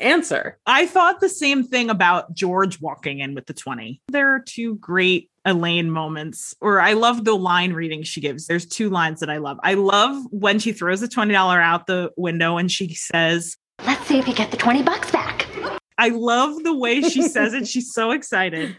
answer. 0.00 0.58
I 0.66 0.86
thought 0.86 1.20
the 1.20 1.28
same 1.28 1.64
thing 1.64 1.90
about 1.90 2.34
George 2.34 2.80
walking 2.80 3.20
in 3.20 3.34
with 3.34 3.46
the 3.46 3.54
20. 3.54 4.00
There 4.08 4.34
are 4.34 4.40
two 4.40 4.76
great 4.76 5.30
Elaine 5.44 5.90
moments, 5.90 6.54
or 6.60 6.80
I 6.80 6.92
love 6.92 7.24
the 7.24 7.34
line 7.34 7.72
reading 7.72 8.02
she 8.02 8.20
gives. 8.20 8.46
There's 8.46 8.66
two 8.66 8.90
lines 8.90 9.20
that 9.20 9.30
I 9.30 9.38
love. 9.38 9.58
I 9.62 9.74
love 9.74 10.24
when 10.30 10.58
she 10.58 10.72
throws 10.72 11.00
the 11.00 11.08
$20 11.08 11.34
out 11.34 11.86
the 11.86 12.10
window 12.16 12.56
and 12.58 12.70
she 12.70 12.94
says, 12.94 13.56
Let's 13.84 14.06
see 14.06 14.18
if 14.18 14.28
you 14.28 14.34
get 14.34 14.50
the 14.52 14.56
20 14.56 14.82
bucks 14.82 15.10
back. 15.10 15.21
I 15.98 16.08
love 16.08 16.62
the 16.64 16.76
way 16.76 17.00
she 17.02 17.22
says 17.22 17.54
it. 17.54 17.66
She's 17.68 17.92
so 17.92 18.10
excited. 18.10 18.76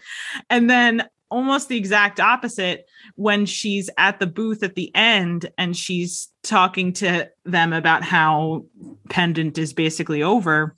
And 0.49 0.69
then 0.69 1.08
almost 1.30 1.67
the 1.67 1.78
exact 1.78 2.19
opposite 2.19 2.86
when 3.15 3.45
she's 3.45 3.89
at 3.97 4.19
the 4.19 4.28
booth 4.28 4.62
at 4.62 4.76
the 4.76 4.93
end 4.95 5.49
and 5.58 5.76
she's 5.76 6.30
talking 6.43 6.93
to 6.93 7.28
them 7.45 7.73
about 7.73 8.04
how 8.04 8.65
pendant 9.10 9.58
is 9.58 9.73
basically 9.73 10.21
over 10.21 10.76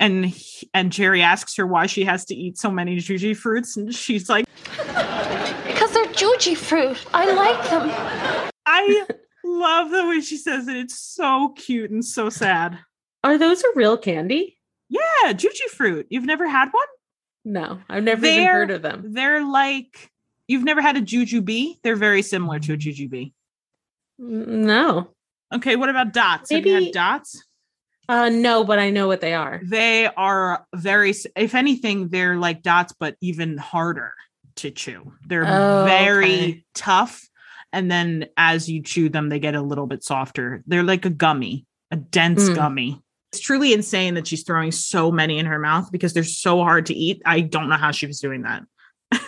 and 0.00 0.24
he- 0.26 0.68
and 0.72 0.90
Jerry 0.92 1.20
asks 1.20 1.54
her 1.56 1.66
why 1.66 1.86
she 1.86 2.04
has 2.04 2.24
to 2.26 2.34
eat 2.34 2.56
so 2.56 2.70
many 2.70 2.96
Jujyfruits 2.96 3.76
and 3.76 3.94
she's 3.94 4.30
like 4.30 4.46
Because 5.66 5.92
they're 5.92 6.06
juji 6.06 6.56
fruit. 6.56 7.04
I 7.12 7.30
like 7.32 7.70
them. 7.70 8.50
I 8.64 9.06
love 9.44 9.90
the 9.90 10.06
way 10.06 10.20
she 10.22 10.38
says 10.38 10.68
it 10.68 10.76
it's 10.76 10.98
so 10.98 11.50
cute 11.56 11.90
and 11.90 12.02
so 12.04 12.30
sad 12.30 12.78
Are 13.22 13.36
those 13.36 13.62
a 13.62 13.66
real 13.74 13.98
candy? 13.98 14.56
Yeah 14.98 15.32
juju 15.32 15.68
fruit 15.68 16.06
you've 16.10 16.24
never 16.24 16.46
had 16.48 16.68
one 16.70 16.86
No, 17.44 17.80
I've 17.88 18.04
never 18.04 18.24
even 18.26 18.36
They're- 18.44 18.52
heard 18.52 18.70
of 18.70 18.82
them. 18.82 19.12
they're 19.12 19.44
like 19.44 20.10
you've 20.48 20.64
never 20.64 20.80
had 20.82 20.96
a 20.96 21.00
juju 21.00 21.40
bee. 21.40 21.78
they're 21.82 21.96
very 21.96 22.22
similar 22.22 22.58
to 22.60 22.72
a 22.74 22.76
juju 22.76 23.08
bee. 23.08 23.32
No. 24.18 25.08
okay 25.52 25.76
what 25.76 25.88
about 25.88 26.12
dots 26.12 26.50
have 26.50 26.66
you 26.66 26.74
had 26.74 26.92
dots 26.92 27.42
Uh 28.08 28.28
no, 28.28 28.64
but 28.64 28.78
I 28.78 28.90
know 28.90 29.06
what 29.06 29.20
they 29.20 29.32
are. 29.34 29.60
they 29.64 30.06
are 30.06 30.66
very 30.74 31.14
if 31.36 31.54
anything 31.54 32.08
they're 32.08 32.36
like 32.36 32.62
dots 32.62 32.92
but 32.98 33.16
even 33.20 33.56
harder 33.58 34.12
to 34.56 34.70
chew 34.70 35.12
they're 35.26 35.46
Oh, 35.46 35.84
very 35.86 36.34
okay. 36.42 36.64
tough 36.74 37.28
and 37.72 37.90
then 37.90 38.26
as 38.36 38.68
you 38.68 38.82
chew 38.82 39.08
them 39.08 39.28
they 39.30 39.38
get 39.38 39.54
a 39.54 39.62
little 39.62 39.86
bit 39.86 40.04
softer 40.04 40.62
they're 40.66 40.82
like 40.82 41.04
a 41.06 41.10
gummy 41.10 41.66
a 41.90 41.96
dense 41.96 42.48
Mm. 42.48 42.54
gummy 42.54 43.02
it's 43.32 43.40
truly 43.40 43.72
insane 43.72 44.14
that 44.14 44.26
she's 44.26 44.42
throwing 44.42 44.70
so 44.70 45.10
many 45.10 45.38
in 45.38 45.46
her 45.46 45.58
mouth 45.58 45.90
because 45.90 46.12
they're 46.12 46.22
so 46.22 46.58
hard 46.58 46.86
to 46.86 46.94
eat. 46.94 47.22
I 47.24 47.40
don't 47.40 47.70
know 47.70 47.76
how 47.76 47.90
she 47.90 48.06
was 48.06 48.20
doing 48.20 48.42
that 48.42 48.64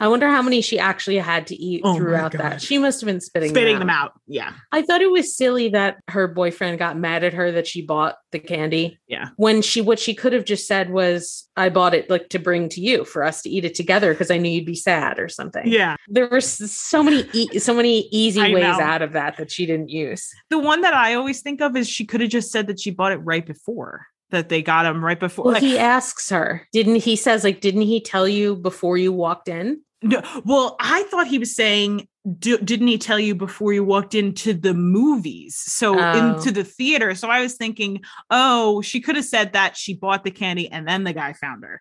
I 0.00 0.08
wonder 0.08 0.28
how 0.28 0.42
many 0.42 0.60
she 0.60 0.78
actually 0.78 1.18
had 1.18 1.46
to 1.48 1.54
eat 1.54 1.82
Oh 1.84 1.96
throughout 1.96 2.32
that. 2.32 2.60
She 2.62 2.78
must 2.78 3.00
have 3.00 3.06
been 3.06 3.20
spitting, 3.20 3.50
spitting 3.50 3.78
them 3.78 3.90
out 3.90 4.12
yeah 4.26 4.52
I 4.72 4.82
thought 4.82 5.02
it 5.02 5.10
was 5.10 5.36
silly 5.36 5.68
that 5.70 5.98
her 6.08 6.26
boyfriend 6.26 6.78
got 6.78 6.96
mad 6.98 7.22
at 7.24 7.34
her 7.34 7.52
that 7.52 7.66
she 7.66 7.82
bought 7.82 8.16
the 8.32 8.38
candy. 8.38 8.98
Yeah. 9.06 9.28
When 9.36 9.62
she 9.62 9.80
what 9.80 9.98
she 9.98 10.14
could 10.14 10.32
have 10.32 10.44
just 10.44 10.66
said 10.66 10.90
was, 10.90 11.48
I 11.56 11.68
bought 11.68 11.94
it 11.94 12.10
like 12.10 12.28
to 12.30 12.38
bring 12.38 12.68
to 12.70 12.80
you 12.80 13.04
for 13.04 13.22
us 13.22 13.42
to 13.42 13.50
eat 13.50 13.64
it 13.64 13.74
together 13.74 14.12
because 14.12 14.30
I 14.30 14.38
knew 14.38 14.50
you'd 14.50 14.66
be 14.66 14.74
sad 14.74 15.18
or 15.18 15.28
something. 15.28 15.62
yeah 15.66 15.96
There 16.08 16.28
were 16.28 16.40
so 16.40 17.02
many 17.02 17.24
e- 17.32 17.58
so 17.58 17.74
many 17.74 18.08
easy 18.10 18.40
I 18.40 18.52
ways 18.52 18.62
know. 18.64 18.80
out 18.80 19.02
of 19.02 19.12
that 19.12 19.36
that 19.36 19.50
she 19.52 19.66
didn't 19.66 19.90
use. 19.90 20.28
the 20.50 20.58
one 20.58 20.80
that 20.80 20.94
i 20.94 21.14
always 21.14 21.40
think 21.42 21.60
of 21.60 21.76
is 21.76 21.88
she 21.88 22.04
could 22.04 22.20
have 22.20 22.30
just 22.30 22.50
said 22.50 22.66
that 22.66 22.80
she 22.80 22.90
bought 22.90 23.12
it 23.12 23.18
right 23.18 23.44
before 23.46 24.06
that 24.30 24.48
they 24.48 24.62
got 24.62 24.86
him 24.86 25.04
right 25.04 25.20
before 25.20 25.44
Well, 25.44 25.54
like- 25.54 25.62
he 25.62 25.78
asks 25.78 26.30
her, 26.30 26.66
didn't 26.72 26.96
he 26.96 27.14
says 27.14 27.44
like, 27.44 27.60
didn't 27.60 27.82
he 27.82 28.00
tell 28.00 28.26
you 28.26 28.56
before 28.56 28.98
you 28.98 29.12
walked 29.12 29.48
in? 29.48 29.80
No, 30.04 30.22
well, 30.44 30.76
I 30.80 31.02
thought 31.04 31.26
he 31.26 31.38
was 31.38 31.56
saying, 31.56 32.06
d- 32.38 32.58
didn't 32.58 32.86
he 32.88 32.98
tell 32.98 33.18
you 33.18 33.34
before 33.34 33.72
you 33.72 33.82
walked 33.82 34.14
into 34.14 34.52
the 34.52 34.74
movies? 34.74 35.56
So 35.56 35.98
Oh. 35.98 36.12
into 36.36 36.52
the 36.52 36.62
theater. 36.64 37.14
So 37.14 37.28
I 37.28 37.40
was 37.40 37.54
thinking, 37.54 38.02
oh, 38.30 38.82
she 38.82 39.00
could 39.00 39.16
have 39.16 39.24
said 39.24 39.54
that 39.54 39.76
she 39.76 39.94
bought 39.94 40.22
the 40.24 40.30
candy 40.30 40.70
and 40.70 40.86
then 40.86 41.04
the 41.04 41.12
guy 41.12 41.32
found 41.32 41.64
her. 41.64 41.80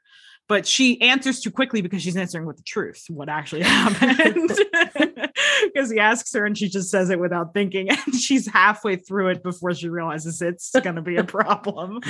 But 0.50 0.66
she 0.68 1.00
answers 1.02 1.40
too 1.40 1.52
quickly 1.52 1.82
because 1.82 2.02
she's 2.02 2.18
answering 2.18 2.46
with 2.46 2.58
the 2.58 2.64
truth, 2.64 3.06
what 3.10 3.30
actually 3.30 3.62
happened. 3.64 4.50
Because 5.74 5.90
he 5.90 5.98
asks 6.00 6.34
her 6.34 6.46
and 6.46 6.58
she 6.58 6.68
just 6.68 6.90
says 6.92 7.10
it 7.10 7.20
without 7.20 7.54
thinking. 7.54 7.90
And 7.90 8.16
she's 8.20 8.48
halfway 8.48 8.98
through 8.98 9.30
it 9.30 9.42
before 9.44 9.74
she 9.74 9.88
realizes 9.90 10.42
it's 10.42 10.72
going 10.72 10.96
to 10.98 11.02
be 11.02 11.16
a 11.16 11.24
problem. 11.24 12.02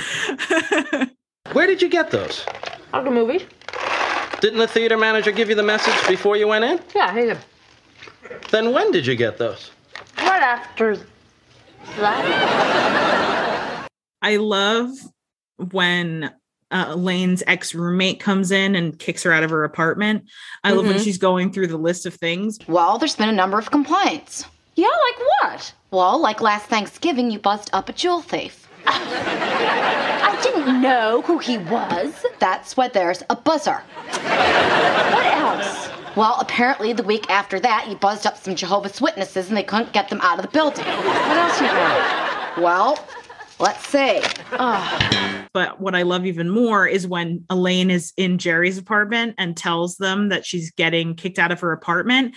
Where 1.52 1.66
did 1.66 1.80
you 1.80 1.88
get 1.88 2.10
those? 2.10 2.44
Out 2.92 3.04
the 3.04 3.10
movie? 3.10 3.46
Didn't 4.44 4.58
the 4.58 4.68
theater 4.68 4.98
manager 4.98 5.32
give 5.32 5.48
you 5.48 5.54
the 5.54 5.62
message 5.62 5.94
before 6.06 6.36
you 6.36 6.46
went 6.46 6.66
in? 6.66 6.78
Yeah, 6.94 7.10
I 7.14 7.14
did. 7.24 7.38
Then 8.50 8.74
when 8.74 8.90
did 8.92 9.06
you 9.06 9.16
get 9.16 9.38
those? 9.38 9.70
Right 10.18 10.42
after 10.42 10.98
that. 11.96 13.88
I 14.20 14.36
love 14.36 14.90
when 15.70 16.24
uh, 16.70 16.84
Elaine's 16.88 17.42
ex 17.46 17.74
roommate 17.74 18.20
comes 18.20 18.50
in 18.50 18.76
and 18.76 18.98
kicks 18.98 19.22
her 19.22 19.32
out 19.32 19.44
of 19.44 19.48
her 19.50 19.64
apartment. 19.64 20.24
I 20.62 20.72
love 20.72 20.84
when 20.84 20.96
Mhm. 20.96 21.04
she's 21.04 21.16
going 21.16 21.50
through 21.50 21.68
the 21.68 21.78
list 21.78 22.04
of 22.04 22.12
things. 22.12 22.58
Well, 22.68 22.98
there's 22.98 23.16
been 23.16 23.30
a 23.30 23.32
number 23.32 23.58
of 23.58 23.70
complaints. 23.70 24.44
Yeah, 24.74 24.88
like 24.88 25.26
what? 25.40 25.72
Well, 25.90 26.18
like 26.20 26.42
last 26.42 26.66
Thanksgiving, 26.66 27.30
you 27.30 27.38
buzzed 27.38 27.70
up 27.72 27.88
a 27.88 27.94
jewel 27.94 28.20
thief. 28.20 28.68
I 30.64 30.68
didn't 30.68 30.80
know 30.80 31.20
who 31.20 31.36
he 31.36 31.58
was. 31.58 32.24
That's 32.38 32.74
why 32.74 32.88
there's 32.88 33.22
a 33.28 33.36
buzzer. 33.36 33.82
What 34.06 35.26
else? 35.26 35.90
Well, 36.16 36.38
apparently 36.40 36.94
the 36.94 37.02
week 37.02 37.28
after 37.28 37.60
that, 37.60 37.86
you 37.86 37.96
buzzed 37.96 38.26
up 38.26 38.38
some 38.38 38.54
Jehovah's 38.54 38.98
Witnesses 38.98 39.48
and 39.48 39.58
they 39.58 39.62
couldn't 39.62 39.92
get 39.92 40.08
them 40.08 40.22
out 40.22 40.38
of 40.38 40.46
the 40.46 40.50
building. 40.50 40.86
What 40.86 41.36
else 41.36 41.60
you 41.60 41.66
got? 41.66 42.62
Well, 42.62 42.98
let's 43.60 43.86
see. 43.86 44.22
Ugh. 44.52 45.46
But 45.52 45.82
what 45.82 45.94
I 45.94 46.00
love 46.00 46.24
even 46.24 46.48
more 46.48 46.86
is 46.86 47.06
when 47.06 47.44
Elaine 47.50 47.90
is 47.90 48.14
in 48.16 48.38
Jerry's 48.38 48.78
apartment 48.78 49.34
and 49.36 49.58
tells 49.58 49.96
them 49.96 50.30
that 50.30 50.46
she's 50.46 50.70
getting 50.70 51.14
kicked 51.14 51.38
out 51.38 51.52
of 51.52 51.60
her 51.60 51.72
apartment. 51.72 52.36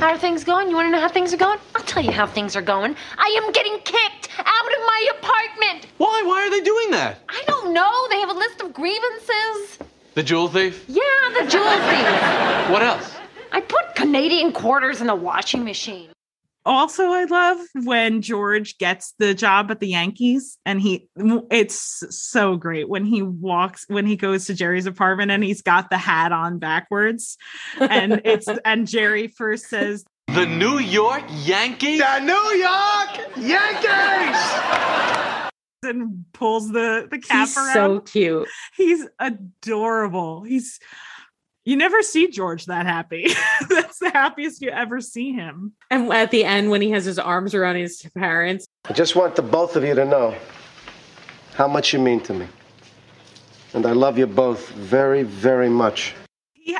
How 0.00 0.12
are 0.12 0.18
things 0.18 0.44
going? 0.44 0.70
You 0.70 0.76
want 0.76 0.86
to 0.86 0.92
know 0.92 1.00
how 1.00 1.10
things 1.10 1.34
are 1.34 1.36
going? 1.36 1.58
I'll 1.74 1.82
tell 1.82 2.02
you 2.02 2.10
how 2.10 2.26
things 2.26 2.56
are 2.56 2.62
going. 2.62 2.96
I 3.18 3.38
am 3.44 3.52
getting 3.52 3.78
kicked 3.80 4.30
out 4.38 4.46
of 4.46 4.80
my 4.86 5.06
apartment. 5.18 5.88
Why? 5.98 6.22
Why 6.24 6.46
are 6.46 6.50
they 6.50 6.62
doing 6.62 6.90
that? 6.92 7.18
I 7.28 7.42
don't 7.46 7.74
know. 7.74 8.08
They 8.08 8.18
have 8.20 8.30
a 8.30 8.32
list 8.32 8.62
of 8.62 8.72
grievances. 8.72 9.78
The 10.14 10.22
jewel 10.22 10.48
thief? 10.48 10.86
Yeah, 10.88 11.02
the 11.38 11.46
jewel 11.46 11.68
thief. 11.68 12.70
What 12.70 12.80
else? 12.80 13.14
I 13.52 13.60
put 13.60 13.94
Canadian 13.94 14.52
quarters 14.52 15.02
in 15.02 15.06
the 15.06 15.14
washing 15.14 15.64
machine. 15.64 16.08
Also, 16.66 17.04
I 17.04 17.24
love 17.24 17.58
when 17.84 18.20
George 18.20 18.76
gets 18.78 19.14
the 19.18 19.32
job 19.34 19.70
at 19.70 19.80
the 19.80 19.88
Yankees 19.88 20.58
and 20.66 20.80
he 20.80 21.08
it's 21.50 22.04
so 22.10 22.56
great 22.56 22.88
when 22.88 23.04
he 23.04 23.22
walks 23.22 23.84
when 23.88 24.04
he 24.04 24.14
goes 24.16 24.44
to 24.46 24.54
Jerry's 24.54 24.84
apartment 24.86 25.30
and 25.30 25.42
he's 25.42 25.62
got 25.62 25.88
the 25.88 25.96
hat 25.96 26.32
on 26.32 26.58
backwards 26.58 27.38
and 27.80 28.20
it's 28.24 28.46
and 28.64 28.86
Jerry 28.86 29.28
first 29.28 29.68
says 29.70 30.04
The 30.28 30.44
New 30.44 30.78
York 30.78 31.24
Yankees? 31.44 32.00
The 32.00 32.18
New 32.20 32.34
York 32.58 33.36
Yankees! 33.38 34.36
and 35.82 36.26
pulls 36.34 36.70
the 36.70 37.08
the 37.10 37.18
cap 37.18 37.48
He's 37.48 37.56
around. 37.56 37.72
so 37.72 38.00
cute. 38.00 38.48
He's 38.76 39.06
adorable. 39.18 40.42
He's 40.42 40.78
you 41.64 41.76
never 41.76 42.02
see 42.02 42.28
George 42.28 42.66
that 42.66 42.86
happy. 42.86 43.26
That's 43.68 43.98
the 43.98 44.10
happiest 44.10 44.62
you 44.62 44.70
ever 44.70 45.00
see 45.00 45.32
him. 45.32 45.72
And 45.90 46.12
at 46.12 46.30
the 46.30 46.44
end, 46.44 46.70
when 46.70 46.80
he 46.82 46.90
has 46.90 47.04
his 47.04 47.18
arms 47.18 47.54
around 47.54 47.76
his 47.76 48.02
parents, 48.16 48.66
I 48.88 48.92
just 48.92 49.16
want 49.16 49.36
the 49.36 49.42
both 49.42 49.76
of 49.76 49.84
you 49.84 49.94
to 49.94 50.04
know 50.04 50.34
how 51.54 51.68
much 51.68 51.92
you 51.92 51.98
mean 51.98 52.20
to 52.20 52.34
me. 52.34 52.46
And 53.74 53.86
I 53.86 53.92
love 53.92 54.18
you 54.18 54.26
both 54.26 54.68
very, 54.70 55.22
very 55.22 55.68
much. 55.68 56.14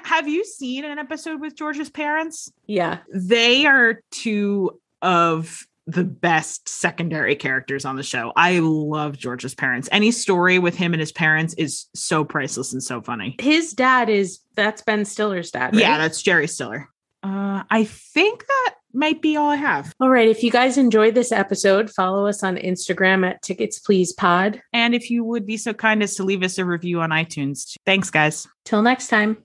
Have 0.05 0.29
you 0.29 0.45
seen 0.45 0.85
an 0.85 0.99
episode 0.99 1.41
with 1.41 1.57
George's 1.57 1.91
parents? 1.91 2.53
yeah, 2.67 2.99
They 3.13 3.67
are 3.67 4.03
two 4.11 4.81
of 5.03 5.67
the 5.91 6.05
best 6.05 6.69
secondary 6.69 7.37
characters 7.37 7.85
on 7.85 7.97
the 7.97 8.03
show. 8.03 8.33
I 8.37 8.59
love 8.61 9.17
George's 9.19 9.55
parents. 9.55 9.89
Any 9.93 10.11
story 10.11 10.59
with 10.59 10.77
him 10.77 10.93
and 10.93 11.01
his 11.01 11.13
parents 11.13 11.55
is 11.55 11.87
so 11.95 12.25
priceless 12.25 12.73
and 12.73 12.83
so 12.83 13.01
funny. 13.03 13.37
his 13.41 13.73
dad 13.73 14.09
is 14.09 14.41
that's 14.55 14.83
Ben 14.83 15.05
Stiller's 15.05 15.51
dad. 15.51 15.75
Right? 15.75 15.81
Yeah, 15.81 15.99
that's 15.99 16.23
Jerry 16.23 16.49
Stiller. 16.49 16.89
Uh, 17.23 17.65
I 17.71 17.85
think 17.85 18.47
that 18.47 18.75
might 18.93 19.23
be 19.23 19.37
all 19.37 19.51
I 19.51 19.57
have. 19.57 19.95
All 20.01 20.09
right. 20.11 20.29
If 20.29 20.43
you 20.43 20.51
guys 20.51 20.77
enjoyed 20.77 21.15
this 21.15 21.33
episode, 21.33 21.91
follow 21.91 22.27
us 22.27 22.43
on 22.43 22.57
Instagram 22.57 23.29
at 23.29 23.43
Tickets 23.43 23.79
Please 23.79 24.13
Pod. 24.13 24.61
And 24.73 24.95
if 24.95 25.11
you 25.11 25.25
would 25.25 25.47
be 25.47 25.57
so 25.57 25.73
kind 25.73 26.03
as 26.03 26.15
to 26.17 26.25
leave 26.25 26.43
us 26.43 26.59
a 26.59 26.65
review 26.65 27.01
on 27.01 27.11
iTunes. 27.11 27.77
Thanks, 27.87 28.11
guys. 28.11 28.49
Till 28.65 28.83
next 28.83 29.09
time. 29.09 29.37